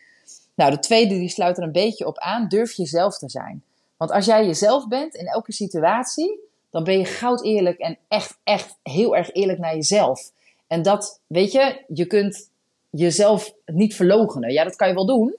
Nou, 0.56 0.72
de 0.72 0.80
tweede 0.80 1.20
die 1.20 1.30
sluit 1.30 1.58
er 1.58 1.64
een 1.64 1.72
beetje 1.72 2.08
op 2.08 2.18
aan. 2.18 2.48
Durf 2.48 2.74
jezelf 2.74 3.18
te 3.18 3.30
zijn. 3.30 3.64
Want 3.98 4.12
als 4.12 4.26
jij 4.26 4.46
jezelf 4.46 4.88
bent 4.88 5.16
in 5.16 5.26
elke 5.26 5.52
situatie, 5.52 6.40
dan 6.70 6.84
ben 6.84 6.98
je 6.98 7.06
goud 7.06 7.44
eerlijk 7.44 7.80
en 7.80 7.98
echt, 8.08 8.38
echt 8.44 8.78
heel 8.84 9.16
erg 9.16 9.32
eerlijk 9.34 9.60
naar 9.60 9.76
jezelf. 9.76 10.32
En 10.68 10.82
dat, 10.82 11.22
weet 11.28 11.52
je, 11.52 11.84
je 11.94 12.06
kunt 12.06 12.50
jezelf 12.90 13.54
niet 13.66 13.96
verlogenen. 13.96 14.52
Ja, 14.52 14.64
dat 14.64 14.76
kan 14.76 14.88
je 14.88 14.94
wel 14.94 15.06
doen. 15.06 15.36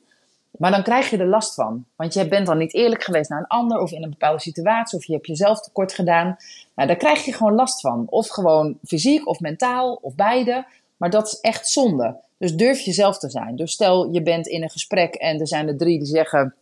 Maar 0.50 0.70
dan 0.70 0.82
krijg 0.82 1.10
je 1.10 1.16
er 1.16 1.26
last 1.26 1.54
van. 1.54 1.84
Want 1.96 2.14
je 2.14 2.28
bent 2.28 2.46
dan 2.46 2.58
niet 2.58 2.74
eerlijk 2.74 3.02
geweest 3.02 3.30
naar 3.30 3.38
een 3.38 3.46
ander 3.46 3.80
of 3.80 3.92
in 3.92 4.02
een 4.02 4.10
bepaalde 4.10 4.40
situatie 4.40 4.98
of 4.98 5.04
je 5.04 5.12
hebt 5.12 5.26
jezelf 5.26 5.60
tekort 5.60 5.92
gedaan. 5.92 6.36
Nou, 6.74 6.88
daar 6.88 6.96
krijg 6.96 7.24
je 7.24 7.32
gewoon 7.32 7.54
last 7.54 7.80
van. 7.80 8.06
Of 8.08 8.28
gewoon 8.28 8.78
fysiek 8.86 9.28
of 9.28 9.40
mentaal 9.40 9.98
of 10.02 10.14
beide. 10.14 10.66
Maar 10.96 11.10
dat 11.10 11.26
is 11.26 11.40
echt 11.40 11.68
zonde. 11.68 12.16
Dus 12.38 12.54
durf 12.54 12.80
jezelf 12.80 13.18
te 13.18 13.30
zijn. 13.30 13.56
Dus 13.56 13.72
stel 13.72 14.12
je 14.12 14.22
bent 14.22 14.46
in 14.46 14.62
een 14.62 14.70
gesprek 14.70 15.14
en 15.14 15.40
er 15.40 15.48
zijn 15.48 15.68
er 15.68 15.76
drie 15.76 15.98
die 15.98 16.06
zeggen: 16.06 16.54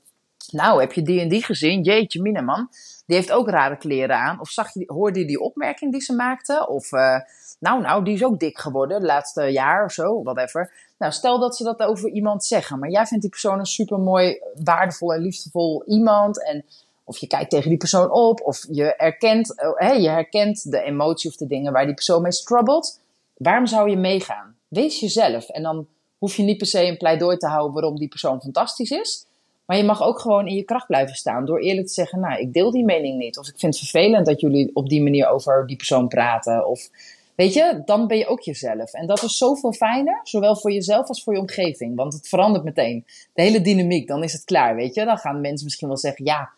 Nou, 0.52 0.80
heb 0.80 0.92
je 0.92 1.02
die 1.02 1.20
en 1.20 1.28
die 1.28 1.44
gezien? 1.44 1.82
Jeetje, 1.82 2.22
Mineman. 2.22 2.68
Die 3.06 3.16
heeft 3.16 3.32
ook 3.32 3.48
rare 3.48 3.76
kleren 3.76 4.16
aan. 4.16 4.40
Of 4.40 4.48
zag 4.48 4.74
je, 4.74 4.84
hoorde 4.86 5.18
je 5.18 5.26
die 5.26 5.40
opmerking 5.40 5.92
die 5.92 6.00
ze 6.00 6.14
maakte? 6.14 6.68
Of 6.68 6.92
uh, 6.92 7.18
nou, 7.58 7.80
nou, 7.80 8.04
die 8.04 8.14
is 8.14 8.24
ook 8.24 8.38
dik 8.38 8.58
geworden 8.58 9.00
de 9.00 9.06
laatste 9.06 9.42
jaar 9.42 9.84
of 9.84 9.92
zo, 9.92 10.22
whatever. 10.22 10.72
Nou, 10.98 11.12
stel 11.12 11.38
dat 11.38 11.56
ze 11.56 11.64
dat 11.64 11.80
over 11.80 12.10
iemand 12.10 12.44
zeggen, 12.44 12.78
maar 12.78 12.90
jij 12.90 13.06
vindt 13.06 13.22
die 13.22 13.30
persoon 13.30 13.58
een 13.58 13.66
super 13.66 13.98
mooi, 13.98 14.40
waardevol 14.64 15.14
en 15.14 15.20
liefdevol 15.20 15.84
iemand. 15.86 16.44
En 16.44 16.64
of 17.04 17.18
je 17.18 17.26
kijkt 17.26 17.50
tegen 17.50 17.68
die 17.68 17.78
persoon 17.78 18.10
op, 18.10 18.40
of 18.40 18.66
je 18.70 18.94
herkent, 18.96 19.54
uh, 19.78 20.02
je 20.02 20.08
herkent 20.08 20.70
de 20.70 20.82
emotie 20.82 21.30
of 21.30 21.36
de 21.36 21.46
dingen 21.46 21.72
waar 21.72 21.84
die 21.84 21.94
persoon 21.94 22.22
mee 22.22 22.32
struggelt. 22.32 23.00
Waarom 23.36 23.66
zou 23.66 23.90
je 23.90 23.96
meegaan? 23.96 24.56
Wees 24.68 25.00
jezelf. 25.00 25.48
En 25.48 25.62
dan 25.62 25.86
hoef 26.18 26.36
je 26.36 26.42
niet 26.42 26.58
per 26.58 26.66
se 26.66 26.86
een 26.86 26.96
pleidooi 26.96 27.36
te 27.36 27.46
houden 27.46 27.72
waarom 27.72 27.96
die 27.96 28.08
persoon 28.08 28.40
fantastisch 28.40 28.90
is. 28.90 29.25
Maar 29.66 29.76
je 29.76 29.84
mag 29.84 30.02
ook 30.02 30.20
gewoon 30.20 30.46
in 30.46 30.54
je 30.54 30.62
kracht 30.62 30.86
blijven 30.86 31.16
staan. 31.16 31.44
Door 31.44 31.58
eerlijk 31.58 31.86
te 31.86 31.92
zeggen, 31.92 32.20
nou, 32.20 32.40
ik 32.40 32.52
deel 32.52 32.70
die 32.70 32.84
mening 32.84 33.18
niet. 33.18 33.38
Of 33.38 33.48
ik 33.48 33.58
vind 33.58 33.78
het 33.78 33.88
vervelend 33.88 34.26
dat 34.26 34.40
jullie 34.40 34.70
op 34.74 34.88
die 34.88 35.02
manier 35.02 35.28
over 35.28 35.66
die 35.66 35.76
persoon 35.76 36.08
praten. 36.08 36.66
Of 36.66 36.88
Weet 37.36 37.54
je, 37.54 37.82
dan 37.84 38.06
ben 38.06 38.18
je 38.18 38.26
ook 38.26 38.40
jezelf. 38.40 38.92
En 38.92 39.06
dat 39.06 39.22
is 39.22 39.36
zoveel 39.36 39.72
fijner, 39.72 40.20
zowel 40.22 40.56
voor 40.56 40.72
jezelf 40.72 41.08
als 41.08 41.22
voor 41.22 41.32
je 41.34 41.40
omgeving. 41.40 41.96
Want 41.96 42.12
het 42.12 42.28
verandert 42.28 42.64
meteen. 42.64 43.04
De 43.34 43.42
hele 43.42 43.60
dynamiek, 43.60 44.08
dan 44.08 44.22
is 44.22 44.32
het 44.32 44.44
klaar, 44.44 44.74
weet 44.74 44.94
je. 44.94 45.04
Dan 45.04 45.18
gaan 45.18 45.40
mensen 45.40 45.64
misschien 45.64 45.88
wel 45.88 45.96
zeggen, 45.96 46.24
ja, 46.24 46.50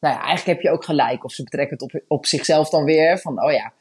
nou 0.00 0.14
ja, 0.14 0.20
eigenlijk 0.20 0.46
heb 0.46 0.60
je 0.60 0.70
ook 0.70 0.84
gelijk. 0.84 1.24
Of 1.24 1.32
ze 1.32 1.42
betrekken 1.42 1.76
het 1.76 1.94
op, 1.94 2.02
op 2.08 2.26
zichzelf 2.26 2.68
dan 2.68 2.84
weer. 2.84 3.18
Van, 3.18 3.44
oh 3.44 3.52
ja, 3.52 3.72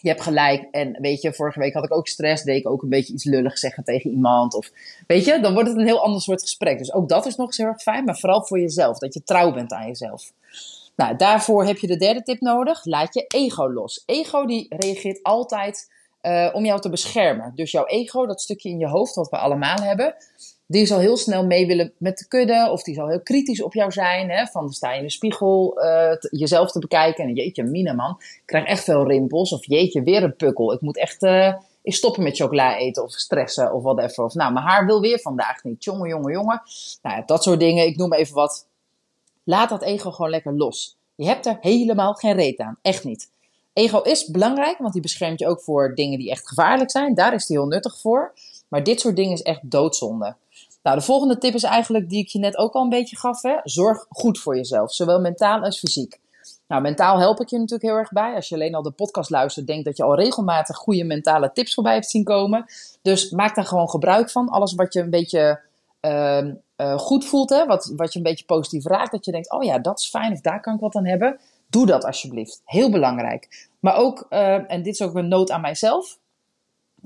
je 0.00 0.08
hebt 0.08 0.22
gelijk. 0.22 0.68
En 0.70 0.98
weet 1.00 1.22
je, 1.22 1.34
vorige 1.34 1.58
week 1.58 1.74
had 1.74 1.84
ik 1.84 1.94
ook 1.94 2.08
stress. 2.08 2.42
Deed 2.42 2.58
ik 2.58 2.68
ook 2.68 2.82
een 2.82 2.88
beetje 2.88 3.12
iets 3.12 3.24
lullig 3.24 3.58
zeggen 3.58 3.84
tegen 3.84 4.10
iemand. 4.10 4.54
Of 4.54 4.70
weet 5.06 5.24
je, 5.24 5.40
dan 5.40 5.52
wordt 5.52 5.68
het 5.68 5.78
een 5.78 5.86
heel 5.86 6.04
ander 6.04 6.20
soort 6.20 6.42
gesprek. 6.42 6.78
Dus 6.78 6.92
ook 6.92 7.08
dat 7.08 7.26
is 7.26 7.36
nog 7.36 7.46
eens 7.46 7.56
heel 7.56 7.66
erg 7.66 7.82
fijn. 7.82 8.04
Maar 8.04 8.18
vooral 8.18 8.46
voor 8.46 8.60
jezelf. 8.60 8.98
Dat 8.98 9.14
je 9.14 9.22
trouw 9.22 9.52
bent 9.52 9.72
aan 9.72 9.86
jezelf. 9.86 10.32
Nou, 10.96 11.16
daarvoor 11.16 11.64
heb 11.64 11.78
je 11.78 11.86
de 11.86 11.96
derde 11.96 12.22
tip 12.22 12.40
nodig. 12.40 12.84
Laat 12.84 13.14
je 13.14 13.24
ego 13.26 13.72
los. 13.72 14.02
Ego 14.06 14.46
die 14.46 14.66
reageert 14.68 15.22
altijd 15.22 15.88
uh, 16.22 16.50
om 16.52 16.64
jou 16.64 16.80
te 16.80 16.90
beschermen. 16.90 17.52
Dus 17.54 17.70
jouw 17.70 17.86
ego, 17.86 18.26
dat 18.26 18.40
stukje 18.40 18.68
in 18.68 18.78
je 18.78 18.88
hoofd 18.88 19.14
wat 19.14 19.30
we 19.30 19.36
allemaal 19.36 19.82
hebben, 19.82 20.14
die 20.66 20.86
zal 20.86 20.98
heel 20.98 21.16
snel 21.16 21.46
mee 21.46 21.66
willen 21.66 21.92
met 21.98 22.18
de 22.18 22.28
kudde. 22.28 22.68
Of 22.70 22.82
die 22.82 22.94
zal 22.94 23.08
heel 23.08 23.20
kritisch 23.20 23.62
op 23.62 23.74
jou 23.74 23.92
zijn. 23.92 24.30
Hè? 24.30 24.46
Van 24.46 24.72
sta 24.72 24.92
je 24.92 24.98
in 24.98 25.04
de 25.04 25.10
spiegel 25.10 25.82
uh, 25.82 26.12
jezelf 26.30 26.70
te 26.70 26.78
bekijken. 26.78 27.24
En 27.24 27.34
jeetje, 27.34 27.62
mina 27.62 27.92
man, 27.92 28.16
ik 28.18 28.42
krijg 28.44 28.66
echt 28.66 28.84
veel 28.84 29.06
rimpels. 29.06 29.52
Of 29.52 29.66
jeetje, 29.66 30.02
weer 30.02 30.22
een 30.22 30.36
pukkel. 30.36 30.72
Ik 30.72 30.80
moet 30.80 30.98
echt 30.98 31.22
uh, 31.22 31.54
stoppen 31.82 32.22
met 32.22 32.36
chocola 32.36 32.76
eten 32.76 33.02
of 33.02 33.12
stressen 33.12 33.72
of 33.72 33.82
whatever. 33.82 34.24
Of 34.24 34.34
nou, 34.34 34.52
mijn 34.52 34.66
haar 34.66 34.86
wil 34.86 35.00
weer 35.00 35.20
vandaag 35.20 35.64
niet. 35.64 35.84
Jongen, 35.84 36.08
jongen, 36.08 36.32
jongen. 36.32 36.62
Nou 37.02 37.16
ja, 37.16 37.22
dat 37.26 37.42
soort 37.42 37.60
dingen. 37.60 37.86
Ik 37.86 37.96
noem 37.96 38.12
even 38.12 38.34
wat 38.34 38.66
Laat 39.48 39.68
dat 39.68 39.82
ego 39.82 40.10
gewoon 40.10 40.30
lekker 40.30 40.56
los. 40.56 40.96
Je 41.14 41.26
hebt 41.26 41.46
er 41.46 41.58
helemaal 41.60 42.14
geen 42.14 42.34
reet 42.34 42.58
aan. 42.58 42.78
Echt 42.82 43.04
niet. 43.04 43.30
Ego 43.72 44.00
is 44.00 44.26
belangrijk, 44.26 44.78
want 44.78 44.92
die 44.92 45.02
beschermt 45.02 45.38
je 45.38 45.46
ook 45.46 45.60
voor 45.60 45.94
dingen 45.94 46.18
die 46.18 46.30
echt 46.30 46.48
gevaarlijk 46.48 46.90
zijn. 46.90 47.14
Daar 47.14 47.34
is 47.34 47.46
die 47.46 47.56
heel 47.56 47.66
nuttig 47.66 48.00
voor. 48.00 48.32
Maar 48.68 48.82
dit 48.82 49.00
soort 49.00 49.16
dingen 49.16 49.32
is 49.32 49.42
echt 49.42 49.70
doodzonde. 49.70 50.36
Nou, 50.86 50.98
de 50.98 51.04
volgende 51.04 51.38
tip 51.38 51.54
is 51.54 51.62
eigenlijk 51.62 52.08
die 52.08 52.22
ik 52.22 52.28
je 52.28 52.38
net 52.38 52.56
ook 52.56 52.72
al 52.72 52.82
een 52.82 52.88
beetje 52.88 53.16
gaf. 53.16 53.42
Hè? 53.42 53.56
Zorg 53.62 54.06
goed 54.08 54.38
voor 54.38 54.56
jezelf, 54.56 54.94
zowel 54.94 55.20
mentaal 55.20 55.60
als 55.60 55.78
fysiek. 55.78 56.20
Nou, 56.68 56.82
mentaal 56.82 57.18
help 57.18 57.40
ik 57.40 57.48
je 57.48 57.56
natuurlijk 57.56 57.88
heel 57.88 57.98
erg 57.98 58.12
bij. 58.12 58.34
Als 58.34 58.48
je 58.48 58.54
alleen 58.54 58.74
al 58.74 58.82
de 58.82 58.90
podcast 58.90 59.30
luistert, 59.30 59.66
denk 59.66 59.84
dat 59.84 59.96
je 59.96 60.02
al 60.02 60.14
regelmatig 60.14 60.76
goede 60.76 61.04
mentale 61.04 61.52
tips 61.52 61.74
voorbij 61.74 61.92
hebt 61.92 62.10
zien 62.10 62.24
komen. 62.24 62.64
Dus 63.02 63.30
maak 63.30 63.54
daar 63.54 63.64
gewoon 63.64 63.90
gebruik 63.90 64.30
van. 64.30 64.48
Alles 64.48 64.74
wat 64.74 64.92
je 64.92 65.00
een 65.00 65.10
beetje 65.10 65.60
uh, 66.00 66.44
uh, 66.76 66.98
goed 66.98 67.24
voelt, 67.24 67.50
hè, 67.50 67.66
wat, 67.66 67.92
wat 67.96 68.12
je 68.12 68.18
een 68.18 68.24
beetje 68.24 68.44
positief 68.44 68.84
raakt, 68.84 69.10
dat 69.10 69.24
je 69.24 69.32
denkt, 69.32 69.50
oh 69.50 69.62
ja, 69.62 69.78
dat 69.78 69.98
is 70.00 70.08
fijn 70.08 70.32
of 70.32 70.40
daar 70.40 70.60
kan 70.60 70.74
ik 70.74 70.80
wat 70.80 70.94
aan 70.94 71.06
hebben. 71.06 71.40
Doe 71.68 71.86
dat 71.86 72.04
alsjeblieft. 72.04 72.62
Heel 72.64 72.90
belangrijk. 72.90 73.68
Maar 73.80 73.96
ook, 73.96 74.26
uh, 74.30 74.72
en 74.72 74.82
dit 74.82 74.92
is 74.92 75.02
ook 75.02 75.14
een 75.14 75.28
nood 75.28 75.50
aan 75.50 75.60
mijzelf, 75.60 76.18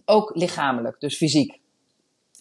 ook 0.04 0.30
lichamelijk, 0.34 1.00
dus 1.00 1.16
fysiek. 1.16 1.59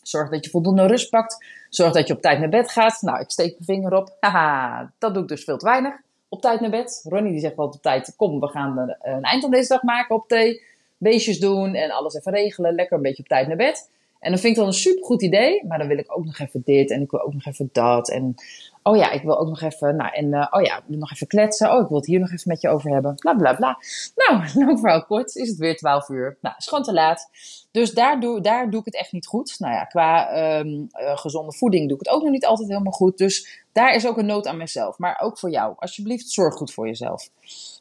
Zorg 0.10 0.30
dat 0.30 0.46
je 0.46 0.52
voldoende 0.52 0.86
rust 0.86 1.10
pakt. 1.10 1.46
Zorg 1.70 1.94
dat 1.94 2.08
je 2.08 2.14
op 2.14 2.22
tijd 2.22 2.40
naar 2.40 2.50
bed 2.50 2.72
gaat. 2.72 3.02
Nou, 3.02 3.20
ik 3.20 3.30
steek 3.30 3.52
mijn 3.52 3.80
vinger 3.80 3.94
op. 3.94 4.16
Haha, 4.20 4.92
dat 4.98 5.14
doe 5.14 5.24
ik 5.24 5.30
dus 5.30 5.44
veel 5.44 5.58
te 5.58 5.66
weinig. 5.66 5.94
Op 6.30 6.42
tijd 6.42 6.60
naar 6.60 6.70
bed. 6.70 7.06
Ronnie 7.10 7.32
die 7.32 7.42
zegt 7.42 7.56
wel 7.56 7.66
op 7.66 7.82
tijd, 7.82 8.14
kom, 8.16 8.40
we 8.40 8.48
gaan 8.48 8.96
een 9.02 9.24
eind 9.24 9.44
aan 9.44 9.52
deze 9.52 9.68
dag 9.68 9.84
maken 9.84 10.16
op 10.16 10.28
thee. 10.28 10.62
Beestjes 10.98 11.40
doen 11.40 11.76
en 11.76 11.92
alles 11.92 12.14
even 12.14 12.32
regelen. 12.32 12.76
Lekker 12.76 12.98
een 12.98 13.04
beetje 13.04 13.24
op 13.24 13.30
tijd 13.30 13.48
naar 13.48 13.58
bed. 13.58 13.90
En 14.20 14.32
dan 14.32 14.40
vind 14.40 14.54
ik 14.54 14.60
dat 14.60 14.68
een 14.68 14.80
super 14.80 15.06
goed 15.06 15.22
idee, 15.22 15.66
maar 15.68 15.78
dan 15.78 15.88
wil 15.88 15.98
ik 15.98 16.18
ook 16.18 16.26
nog 16.26 16.40
even 16.40 16.62
dit 16.66 16.92
en 16.92 17.02
ik 17.02 17.12
wil 17.12 17.22
ook 17.22 17.34
nog 17.34 17.46
even 17.46 17.70
dat. 17.72 18.10
En 18.10 18.36
oh 18.84 18.98
ja, 18.98 19.12
ik 19.12 19.22
wil 19.22 19.40
ook 19.40 19.48
nog 19.48 19.62
even, 19.62 19.96
nou 19.96 20.14
en 20.14 20.26
uh, 20.26 20.48
oh 20.50 20.62
ja, 20.62 20.82
nog 20.86 21.12
even 21.12 21.28
kletsen. 21.28 21.72
Oh, 21.72 21.82
ik 21.82 21.88
wil 21.88 21.98
het 21.98 22.06
hier 22.06 22.20
nog 22.20 22.32
even 22.32 22.48
met 22.48 22.62
je 22.62 22.70
over 22.70 22.92
hebben. 22.92 23.16
Bla 23.16 23.34
bla 23.34 23.54
bla. 23.54 23.78
Nou, 24.16 24.44
lang 24.66 24.80
verhaal 24.80 25.06
kort, 25.06 25.36
is 25.36 25.50
het 25.50 25.58
weer 25.58 25.76
12 25.76 26.10
uur. 26.10 26.38
Nou, 26.42 26.56
is 26.58 26.68
gewoon 26.68 26.84
te 26.84 26.94
laat. 26.94 27.30
Dus 27.72 27.94
daar 27.94 28.20
doe, 28.20 28.42
daar 28.42 28.70
doe 28.70 28.80
ik 28.80 28.86
het 28.86 28.96
echt 28.96 29.12
niet 29.12 29.26
goed. 29.26 29.56
Nou 29.60 29.74
ja, 29.74 29.84
qua 29.84 30.38
um, 30.60 30.90
uh, 30.94 31.18
gezonde 31.18 31.54
voeding 31.54 31.88
doe 31.88 31.98
ik 31.98 32.06
het 32.06 32.16
ook 32.16 32.22
nog 32.22 32.32
niet 32.32 32.46
altijd 32.46 32.70
helemaal 32.70 32.92
goed. 32.92 33.18
Dus 33.18 33.64
daar 33.72 33.96
is 33.96 34.08
ook 34.08 34.18
een 34.18 34.26
nood 34.26 34.48
aan 34.48 34.58
mezelf. 34.58 34.98
Maar 34.98 35.20
ook 35.22 35.38
voor 35.40 35.50
jou. 35.50 35.74
Alsjeblieft, 35.78 36.30
zorg 36.30 36.56
goed 36.56 36.74
voor 36.74 36.88
jezelf. 36.88 37.30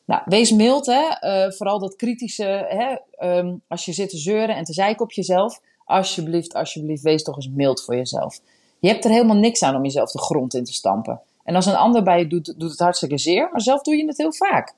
Nou, 0.05 0.23
wees 0.25 0.53
mild, 0.53 0.87
hè. 0.87 1.03
Uh, 1.21 1.53
vooral 1.53 1.79
dat 1.79 1.97
kritische, 1.97 2.67
hè. 2.69 2.97
Um, 3.39 3.63
als 3.69 3.85
je 3.85 3.93
zit 3.93 4.11
te 4.11 4.19
zeuren 4.19 4.57
en 4.57 4.65
te 4.65 4.73
zeiken 4.73 5.05
op 5.05 5.13
jezelf 5.13 5.61
alsjeblieft, 5.89 6.55
alsjeblieft, 6.55 7.03
wees 7.03 7.23
toch 7.23 7.37
eens 7.37 7.49
mild 7.49 7.85
voor 7.85 7.97
jezelf. 7.97 8.41
Je 8.79 8.89
hebt 8.89 9.05
er 9.05 9.11
helemaal 9.11 9.37
niks 9.37 9.63
aan 9.63 9.77
om 9.77 9.83
jezelf 9.83 10.11
de 10.11 10.21
grond 10.21 10.55
in 10.55 10.65
te 10.65 10.73
stampen. 10.73 11.21
En 11.45 11.55
als 11.55 11.67
een 11.67 11.75
ander 11.75 12.03
bij 12.03 12.19
je 12.19 12.27
doet, 12.27 12.55
doet 12.57 12.71
het 12.71 12.79
hartstikke 12.79 13.19
zeer, 13.19 13.49
maar 13.51 13.61
zelf 13.61 13.83
doe 13.83 13.97
je 13.97 14.07
het 14.07 14.17
heel 14.17 14.33
vaak. 14.33 14.75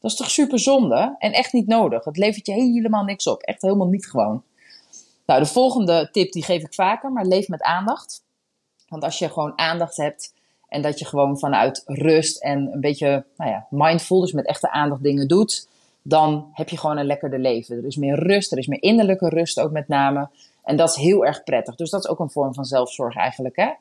Dat 0.00 0.10
is 0.10 0.16
toch 0.16 0.30
super 0.30 0.58
zonde 0.58 1.14
en 1.18 1.32
echt 1.32 1.52
niet 1.52 1.66
nodig. 1.66 2.04
Het 2.04 2.16
levert 2.16 2.46
je 2.46 2.52
helemaal 2.52 3.04
niks 3.04 3.26
op. 3.26 3.42
Echt 3.42 3.62
helemaal 3.62 3.88
niet 3.88 4.06
gewoon. 4.06 4.42
Nou, 5.26 5.40
de 5.40 5.46
volgende 5.46 6.08
tip 6.12 6.32
die 6.32 6.44
geef 6.44 6.62
ik 6.62 6.74
vaker, 6.74 7.12
maar 7.12 7.24
leef 7.24 7.48
met 7.48 7.62
aandacht. 7.62 8.24
Want 8.88 9.04
als 9.04 9.18
je 9.18 9.28
gewoon 9.28 9.58
aandacht 9.58 9.96
hebt 9.96 10.34
en 10.68 10.82
dat 10.82 10.98
je 10.98 11.04
gewoon 11.04 11.38
vanuit 11.38 11.82
rust 11.86 12.42
en 12.42 12.72
een 12.72 12.80
beetje 12.80 13.24
nou 13.36 13.50
ja, 13.50 13.66
mindful, 13.70 14.20
dus 14.20 14.32
met 14.32 14.46
echte 14.46 14.70
aandacht 14.70 15.02
dingen 15.02 15.28
doet, 15.28 15.68
dan 16.02 16.48
heb 16.52 16.68
je 16.68 16.78
gewoon 16.78 16.96
een 16.96 17.06
lekkerder 17.06 17.38
leven. 17.38 17.76
Er 17.76 17.86
is 17.86 17.96
meer 17.96 18.18
rust, 18.18 18.52
er 18.52 18.58
is 18.58 18.66
meer 18.66 18.82
innerlijke 18.82 19.28
rust 19.28 19.60
ook 19.60 19.70
met 19.70 19.88
name. 19.88 20.28
En 20.64 20.76
dat 20.76 20.88
is 20.88 20.94
heel 20.94 21.24
erg 21.24 21.42
prettig. 21.42 21.74
Dus 21.74 21.90
dat 21.90 22.04
is 22.04 22.10
ook 22.10 22.18
een 22.18 22.30
vorm 22.30 22.54
van 22.54 22.64
zelfzorg 22.64 23.16
eigenlijk. 23.16 23.56
Hè? 23.56 23.72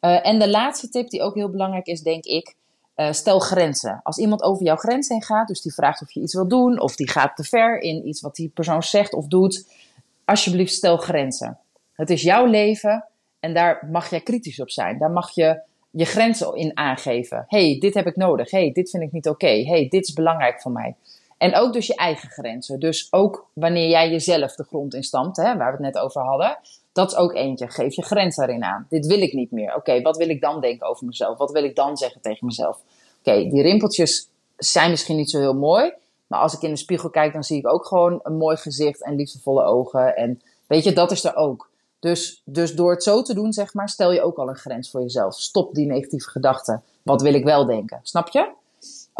Uh, 0.00 0.26
en 0.26 0.38
de 0.38 0.50
laatste 0.50 0.88
tip 0.88 1.08
die 1.08 1.22
ook 1.22 1.34
heel 1.34 1.50
belangrijk 1.50 1.86
is, 1.86 2.00
denk 2.00 2.24
ik. 2.24 2.56
Uh, 2.96 3.12
stel 3.12 3.38
grenzen. 3.38 4.00
Als 4.02 4.18
iemand 4.18 4.42
over 4.42 4.64
jouw 4.64 4.76
grens 4.76 5.08
heen 5.08 5.22
gaat, 5.22 5.48
dus 5.48 5.62
die 5.62 5.74
vraagt 5.74 6.02
of 6.02 6.10
je 6.10 6.20
iets 6.20 6.34
wil 6.34 6.48
doen, 6.48 6.80
of 6.80 6.96
die 6.96 7.10
gaat 7.10 7.36
te 7.36 7.44
ver 7.44 7.80
in 7.80 8.08
iets 8.08 8.20
wat 8.20 8.34
die 8.34 8.48
persoon 8.48 8.82
zegt 8.82 9.12
of 9.12 9.26
doet, 9.26 9.72
alsjeblieft 10.24 10.72
stel 10.72 10.96
grenzen. 10.96 11.58
Het 11.92 12.10
is 12.10 12.22
jouw 12.22 12.46
leven 12.46 13.04
en 13.40 13.54
daar 13.54 13.88
mag 13.90 14.10
jij 14.10 14.20
kritisch 14.20 14.60
op 14.60 14.70
zijn. 14.70 14.98
Daar 14.98 15.10
mag 15.10 15.34
je 15.34 15.60
je 15.90 16.04
grenzen 16.04 16.54
in 16.54 16.76
aangeven. 16.76 17.44
hey, 17.48 17.76
dit 17.80 17.94
heb 17.94 18.06
ik 18.06 18.16
nodig. 18.16 18.50
hey, 18.50 18.72
dit 18.72 18.90
vind 18.90 19.02
ik 19.02 19.12
niet 19.12 19.28
oké. 19.28 19.62
hey, 19.62 19.88
dit 19.88 20.06
is 20.06 20.12
belangrijk 20.12 20.60
voor 20.60 20.72
mij. 20.72 20.96
En 21.38 21.54
ook 21.54 21.72
dus 21.72 21.86
je 21.86 21.94
eigen 21.94 22.28
grenzen. 22.28 22.80
Dus 22.80 23.08
ook 23.10 23.46
wanneer 23.52 23.88
jij 23.88 24.10
jezelf 24.10 24.54
de 24.54 24.64
grond 24.64 24.94
in 24.94 25.02
stampt, 25.02 25.36
hè, 25.36 25.56
waar 25.56 25.76
we 25.76 25.84
het 25.84 25.94
net 25.94 25.98
over 25.98 26.22
hadden. 26.22 26.58
Dat 26.92 27.10
is 27.10 27.16
ook 27.16 27.34
eentje. 27.34 27.68
Geef 27.68 27.94
je 27.94 28.02
grens 28.02 28.36
erin 28.36 28.64
aan. 28.64 28.86
Dit 28.88 29.06
wil 29.06 29.20
ik 29.20 29.32
niet 29.32 29.50
meer. 29.50 29.74
Oké, 29.74 30.02
wat 30.02 30.16
wil 30.16 30.28
ik 30.28 30.40
dan 30.40 30.60
denken 30.60 30.86
over 30.86 31.06
mezelf? 31.06 31.38
Wat 31.38 31.50
wil 31.50 31.64
ik 31.64 31.76
dan 31.76 31.96
zeggen 31.96 32.20
tegen 32.20 32.46
mezelf? 32.46 32.80
Oké, 33.18 33.48
die 33.48 33.62
rimpeltjes 33.62 34.28
zijn 34.56 34.90
misschien 34.90 35.16
niet 35.16 35.30
zo 35.30 35.38
heel 35.38 35.54
mooi. 35.54 35.92
Maar 36.26 36.40
als 36.40 36.54
ik 36.54 36.62
in 36.62 36.70
de 36.70 36.76
spiegel 36.76 37.10
kijk, 37.10 37.32
dan 37.32 37.44
zie 37.44 37.58
ik 37.58 37.68
ook 37.68 37.86
gewoon 37.86 38.20
een 38.22 38.36
mooi 38.36 38.56
gezicht 38.56 39.02
en 39.02 39.14
liefdevolle 39.14 39.62
ogen. 39.62 40.16
En 40.16 40.40
weet 40.66 40.84
je, 40.84 40.92
dat 40.92 41.10
is 41.10 41.24
er 41.24 41.36
ook. 41.36 41.70
Dus, 42.00 42.42
dus 42.44 42.74
door 42.74 42.90
het 42.90 43.02
zo 43.02 43.22
te 43.22 43.34
doen, 43.34 43.52
zeg 43.52 43.74
maar, 43.74 43.88
stel 43.88 44.12
je 44.12 44.22
ook 44.22 44.36
al 44.36 44.48
een 44.48 44.56
grens 44.56 44.90
voor 44.90 45.00
jezelf. 45.00 45.34
Stop 45.34 45.74
die 45.74 45.86
negatieve 45.86 46.30
gedachten. 46.30 46.82
Wat 47.02 47.22
wil 47.22 47.34
ik 47.34 47.44
wel 47.44 47.66
denken? 47.66 48.00
Snap 48.02 48.28
je? 48.28 48.50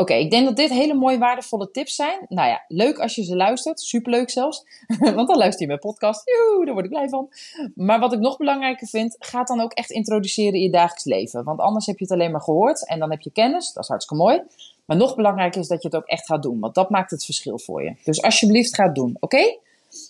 Oké, 0.00 0.14
ik 0.14 0.30
denk 0.30 0.44
dat 0.44 0.56
dit 0.56 0.70
hele 0.70 0.94
mooie 0.94 1.18
waardevolle 1.18 1.70
tips 1.70 1.94
zijn. 1.94 2.26
Nou 2.28 2.48
ja, 2.48 2.64
leuk 2.68 2.98
als 2.98 3.14
je 3.14 3.24
ze 3.24 3.36
luistert. 3.36 3.80
Superleuk 3.80 4.30
zelfs. 4.30 4.64
Want 5.16 5.28
dan 5.28 5.36
luister 5.36 5.60
je 5.60 5.66
mijn 5.66 5.78
podcast. 5.78 6.22
Joe, 6.24 6.64
daar 6.64 6.74
word 6.74 6.84
ik 6.84 6.90
blij 6.90 7.08
van. 7.08 7.28
Maar 7.74 8.00
wat 8.00 8.12
ik 8.12 8.18
nog 8.18 8.36
belangrijker 8.36 8.86
vind, 8.86 9.16
ga 9.18 9.44
dan 9.44 9.60
ook 9.60 9.72
echt 9.72 9.90
introduceren 9.90 10.52
in 10.52 10.60
je 10.60 10.70
dagelijks 10.70 11.04
leven. 11.04 11.44
Want 11.44 11.60
anders 11.60 11.86
heb 11.86 11.98
je 11.98 12.04
het 12.04 12.12
alleen 12.12 12.30
maar 12.30 12.40
gehoord 12.40 12.86
en 12.86 12.98
dan 12.98 13.10
heb 13.10 13.20
je 13.20 13.30
kennis. 13.30 13.72
Dat 13.72 13.82
is 13.82 13.88
hartstikke 13.88 14.22
mooi. 14.22 14.42
Maar 14.84 14.96
nog 14.96 15.14
belangrijker 15.14 15.60
is 15.60 15.68
dat 15.68 15.82
je 15.82 15.88
het 15.88 15.96
ook 15.96 16.06
echt 16.06 16.26
gaat 16.26 16.42
doen. 16.42 16.60
Want 16.60 16.74
dat 16.74 16.90
maakt 16.90 17.10
het 17.10 17.24
verschil 17.24 17.58
voor 17.58 17.82
je. 17.82 17.94
Dus 18.04 18.22
alsjeblieft 18.22 18.74
ga 18.74 18.84
het 18.84 18.94
doen. 18.94 19.16
Oké? 19.20 19.58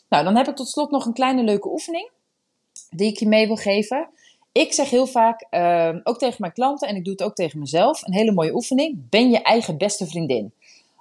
Nou, 0.08 0.24
dan 0.24 0.36
heb 0.36 0.48
ik 0.48 0.56
tot 0.56 0.68
slot 0.68 0.90
nog 0.90 1.06
een 1.06 1.12
kleine 1.12 1.42
leuke 1.42 1.68
oefening. 1.68 2.10
Die 2.90 3.10
ik 3.10 3.18
je 3.18 3.28
mee 3.28 3.46
wil 3.46 3.56
geven. 3.56 4.08
Ik 4.58 4.72
zeg 4.72 4.90
heel 4.90 5.06
vaak, 5.06 5.46
ehm, 5.50 6.00
ook 6.02 6.18
tegen 6.18 6.36
mijn 6.38 6.52
klanten 6.52 6.88
en 6.88 6.96
ik 6.96 7.04
doe 7.04 7.12
het 7.12 7.22
ook 7.22 7.34
tegen 7.34 7.58
mezelf, 7.58 8.02
een 8.06 8.12
hele 8.12 8.32
mooie 8.32 8.54
oefening. 8.54 9.08
Ben 9.08 9.30
je 9.30 9.42
eigen 9.42 9.78
beste 9.78 10.06
vriendin. 10.06 10.52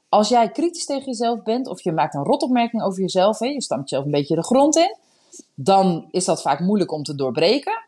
Als 0.10 0.30
jij 0.30 0.52
kritisch 0.52 0.86
tegen 0.86 1.06
jezelf 1.06 1.44
bent 1.44 1.68
of 1.68 1.82
je 1.82 1.92
maakt 1.92 2.14
een 2.14 2.24
rotopmerking 2.24 2.84
over 2.84 3.02
jezelf, 3.02 3.40
hè, 3.40 3.46
je 3.46 3.62
stampt 3.62 3.90
jezelf 3.90 4.06
een 4.06 4.12
beetje 4.12 4.36
de 4.36 4.44
grond 4.44 4.76
in, 4.76 4.96
dan 5.56 6.08
is 6.12 6.26
dat 6.26 6.42
vaak 6.42 6.60
moeilijk 6.60 6.92
om 6.92 7.04
te 7.04 7.16
doorbreken. 7.16 7.84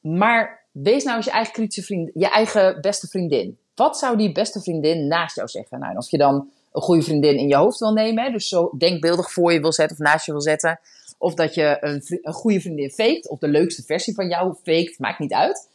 Maar 0.00 0.64
wees 0.70 1.04
nou 1.04 1.16
eens 1.16 1.26
je 1.26 1.32
eigen 1.32 1.52
kritische 1.52 1.82
vriend, 1.82 2.10
je 2.14 2.28
eigen 2.28 2.80
beste 2.80 3.06
vriendin. 3.06 3.58
Wat 3.74 3.98
zou 3.98 4.16
die 4.16 4.32
beste 4.32 4.60
vriendin 4.60 5.06
naast 5.06 5.36
jou 5.36 5.48
zeggen? 5.48 5.78
Nou, 5.78 5.96
of 5.96 6.10
je 6.10 6.18
dan 6.18 6.50
een 6.72 6.82
goede 6.82 7.02
vriendin 7.02 7.36
in 7.36 7.48
je 7.48 7.56
hoofd 7.56 7.78
wil 7.78 7.92
nemen, 7.92 8.24
hè, 8.24 8.30
dus 8.30 8.48
zo 8.48 8.70
denkbeeldig 8.78 9.32
voor 9.32 9.52
je 9.52 9.60
wil 9.60 9.72
zetten 9.72 9.96
of 9.96 10.02
naast 10.04 10.26
je 10.26 10.32
wil 10.32 10.40
zetten. 10.40 10.80
Of 11.22 11.34
dat 11.34 11.54
je 11.54 11.76
een, 11.80 12.32
goede 12.34 12.60
vriendin 12.60 12.90
faked. 12.90 13.28
Of 13.28 13.38
de 13.38 13.48
leukste 13.48 13.82
versie 13.82 14.14
van 14.14 14.28
jou 14.28 14.54
faked. 14.54 14.98
Maakt 14.98 15.18
niet 15.18 15.32
uit. 15.32 15.68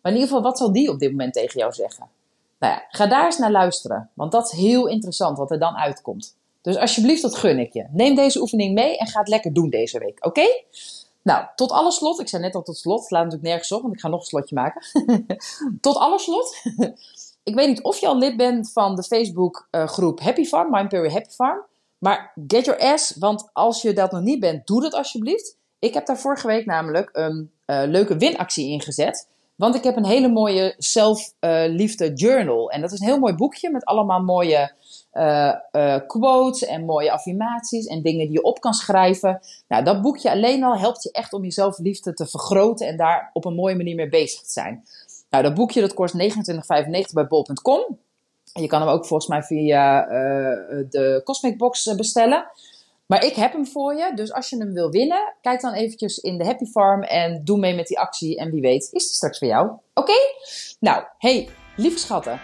Maar 0.00 0.12
in 0.12 0.18
ieder 0.18 0.28
geval, 0.28 0.42
wat 0.42 0.58
zal 0.58 0.72
die 0.72 0.90
op 0.90 0.98
dit 0.98 1.10
moment 1.10 1.32
tegen 1.32 1.58
jou 1.58 1.72
zeggen? 1.72 2.08
Nou 2.58 2.72
ja, 2.72 2.84
ga 2.88 3.06
daar 3.06 3.24
eens 3.24 3.38
naar 3.38 3.50
luisteren. 3.50 4.10
Want 4.14 4.32
dat 4.32 4.52
is 4.52 4.58
heel 4.58 4.88
interessant 4.88 5.38
wat 5.38 5.50
er 5.50 5.58
dan 5.58 5.76
uitkomt. 5.76 6.36
Dus 6.62 6.76
alsjeblieft, 6.76 7.22
dat 7.22 7.36
gun 7.36 7.58
ik 7.58 7.72
je. 7.72 7.86
Neem 7.90 8.14
deze 8.14 8.40
oefening 8.40 8.74
mee 8.74 8.98
en 8.98 9.06
ga 9.06 9.18
het 9.18 9.28
lekker 9.28 9.52
doen 9.52 9.70
deze 9.70 9.98
week. 9.98 10.26
Oké? 10.26 10.46
Nou, 11.22 11.46
tot 11.56 11.70
alle 11.70 11.92
slot. 11.92 12.20
Ik 12.20 12.28
zei 12.28 12.42
net 12.42 12.54
al 12.54 12.62
tot 12.62 12.76
slot. 12.76 13.00
Het 13.00 13.10
natuurlijk 13.10 13.42
nergens 13.42 13.72
op, 13.72 13.82
want 13.82 13.94
ik 13.94 14.00
ga 14.00 14.08
nog 14.08 14.20
een 14.20 14.26
slotje 14.26 14.54
maken. 14.54 14.82
tot 15.80 15.96
alle 15.96 16.18
slot. 16.18 16.56
ik 17.50 17.54
weet 17.54 17.68
niet 17.68 17.82
of 17.82 17.98
je 17.98 18.06
al 18.06 18.18
lid 18.18 18.36
bent 18.36 18.72
van 18.72 18.94
de 18.94 19.02
Facebook 19.02 19.68
uh, 19.70 19.86
groep 19.86 20.20
Happy 20.20 20.44
Farm, 20.44 20.74
Imperial 20.74 21.12
Happy 21.12 21.30
Farm. 21.30 21.62
Maar 22.04 22.32
get 22.46 22.64
your 22.64 22.80
ass, 22.80 23.16
want 23.16 23.50
als 23.52 23.82
je 23.82 23.92
dat 23.92 24.12
nog 24.12 24.20
niet 24.20 24.40
bent, 24.40 24.66
doe 24.66 24.80
dat 24.80 24.94
alsjeblieft. 24.94 25.58
Ik 25.78 25.94
heb 25.94 26.06
daar 26.06 26.18
vorige 26.18 26.46
week 26.46 26.66
namelijk 26.66 27.10
een 27.12 27.50
uh, 27.66 27.82
leuke 27.86 28.16
winactie 28.16 28.68
ingezet. 28.68 29.28
Want 29.54 29.74
ik 29.74 29.84
heb 29.84 29.96
een 29.96 30.06
hele 30.06 30.28
mooie 30.28 30.74
zelfliefde 30.78 32.10
uh, 32.10 32.14
journal. 32.14 32.70
En 32.70 32.80
dat 32.80 32.92
is 32.92 33.00
een 33.00 33.06
heel 33.06 33.18
mooi 33.18 33.34
boekje 33.34 33.70
met 33.70 33.84
allemaal 33.84 34.20
mooie 34.20 34.72
uh, 35.12 35.96
quotes 36.06 36.64
en 36.64 36.84
mooie 36.84 37.12
affirmaties 37.12 37.86
en 37.86 38.02
dingen 38.02 38.26
die 38.26 38.34
je 38.34 38.42
op 38.42 38.60
kan 38.60 38.74
schrijven. 38.74 39.40
Nou, 39.68 39.84
dat 39.84 40.02
boekje 40.02 40.30
alleen 40.30 40.64
al 40.64 40.78
helpt 40.78 41.02
je 41.02 41.10
echt 41.12 41.32
om 41.32 41.44
je 41.44 41.50
zelfliefde 41.50 42.14
te 42.14 42.26
vergroten 42.26 42.86
en 42.86 42.96
daar 42.96 43.30
op 43.32 43.44
een 43.44 43.54
mooie 43.54 43.76
manier 43.76 43.94
mee 43.94 44.08
bezig 44.08 44.40
te 44.40 44.50
zijn. 44.50 44.84
Nou, 45.30 45.42
dat 45.42 45.54
boekje 45.54 45.80
dat 45.80 45.94
kost 45.94 46.14
29,95 46.14 46.20
bij 47.12 47.26
bol.com. 47.26 47.98
Je 48.52 48.66
kan 48.66 48.80
hem 48.80 48.90
ook 48.90 49.06
volgens 49.06 49.28
mij 49.28 49.42
via 49.42 50.06
uh, 50.06 50.12
de 50.88 51.20
Cosmic 51.24 51.58
Box 51.58 51.86
eh, 51.86 51.96
bestellen. 51.96 52.46
Maar 53.06 53.24
ik 53.24 53.34
heb 53.34 53.52
hem 53.52 53.66
voor 53.66 53.94
je. 53.94 54.12
Dus 54.14 54.32
als 54.32 54.50
je 54.50 54.56
hem 54.56 54.72
wil 54.72 54.90
winnen, 54.90 55.34
kijk 55.40 55.60
dan 55.60 55.72
eventjes 55.72 56.18
in 56.18 56.38
de 56.38 56.44
Happy 56.44 56.64
Farm 56.64 57.02
en 57.02 57.44
doe 57.44 57.58
mee 57.58 57.74
met 57.74 57.86
die 57.86 57.98
actie. 57.98 58.38
En 58.38 58.50
wie 58.50 58.60
weet 58.60 58.82
is 58.82 58.90
die 58.90 59.14
straks 59.14 59.38
voor 59.38 59.48
jou. 59.48 59.70
Oké? 59.94 60.12
Nou, 60.80 61.04
hey, 61.18 61.48
lieve 61.76 61.98
schatten. 61.98 62.40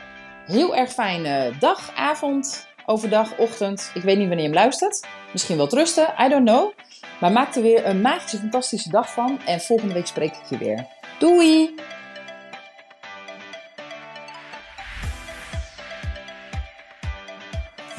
Heel 0.46 0.76
erg 0.76 0.92
fijne 0.92 1.52
dag, 1.58 1.92
avond, 1.96 2.66
overdag, 2.86 3.38
ochtend. 3.38 3.90
Ik 3.94 4.02
weet 4.02 4.16
niet 4.16 4.28
wanneer 4.28 4.46
je 4.46 4.50
hem 4.50 4.60
luistert. 4.60 5.06
Misschien 5.32 5.56
wel 5.56 5.68
rusten, 5.68 6.14
I 6.18 6.28
don't 6.28 6.48
know. 6.48 6.72
Maar 7.20 7.32
maak 7.32 7.54
er 7.54 7.62
weer 7.62 7.86
een 7.86 8.00
magische, 8.00 8.38
fantastische 8.38 8.90
dag 8.90 9.12
van. 9.12 9.40
En 9.46 9.60
volgende 9.60 9.94
week 9.94 10.06
spreek 10.06 10.36
ik 10.36 10.44
je 10.48 10.58
weer. 10.58 10.86
Doei! 11.18 11.74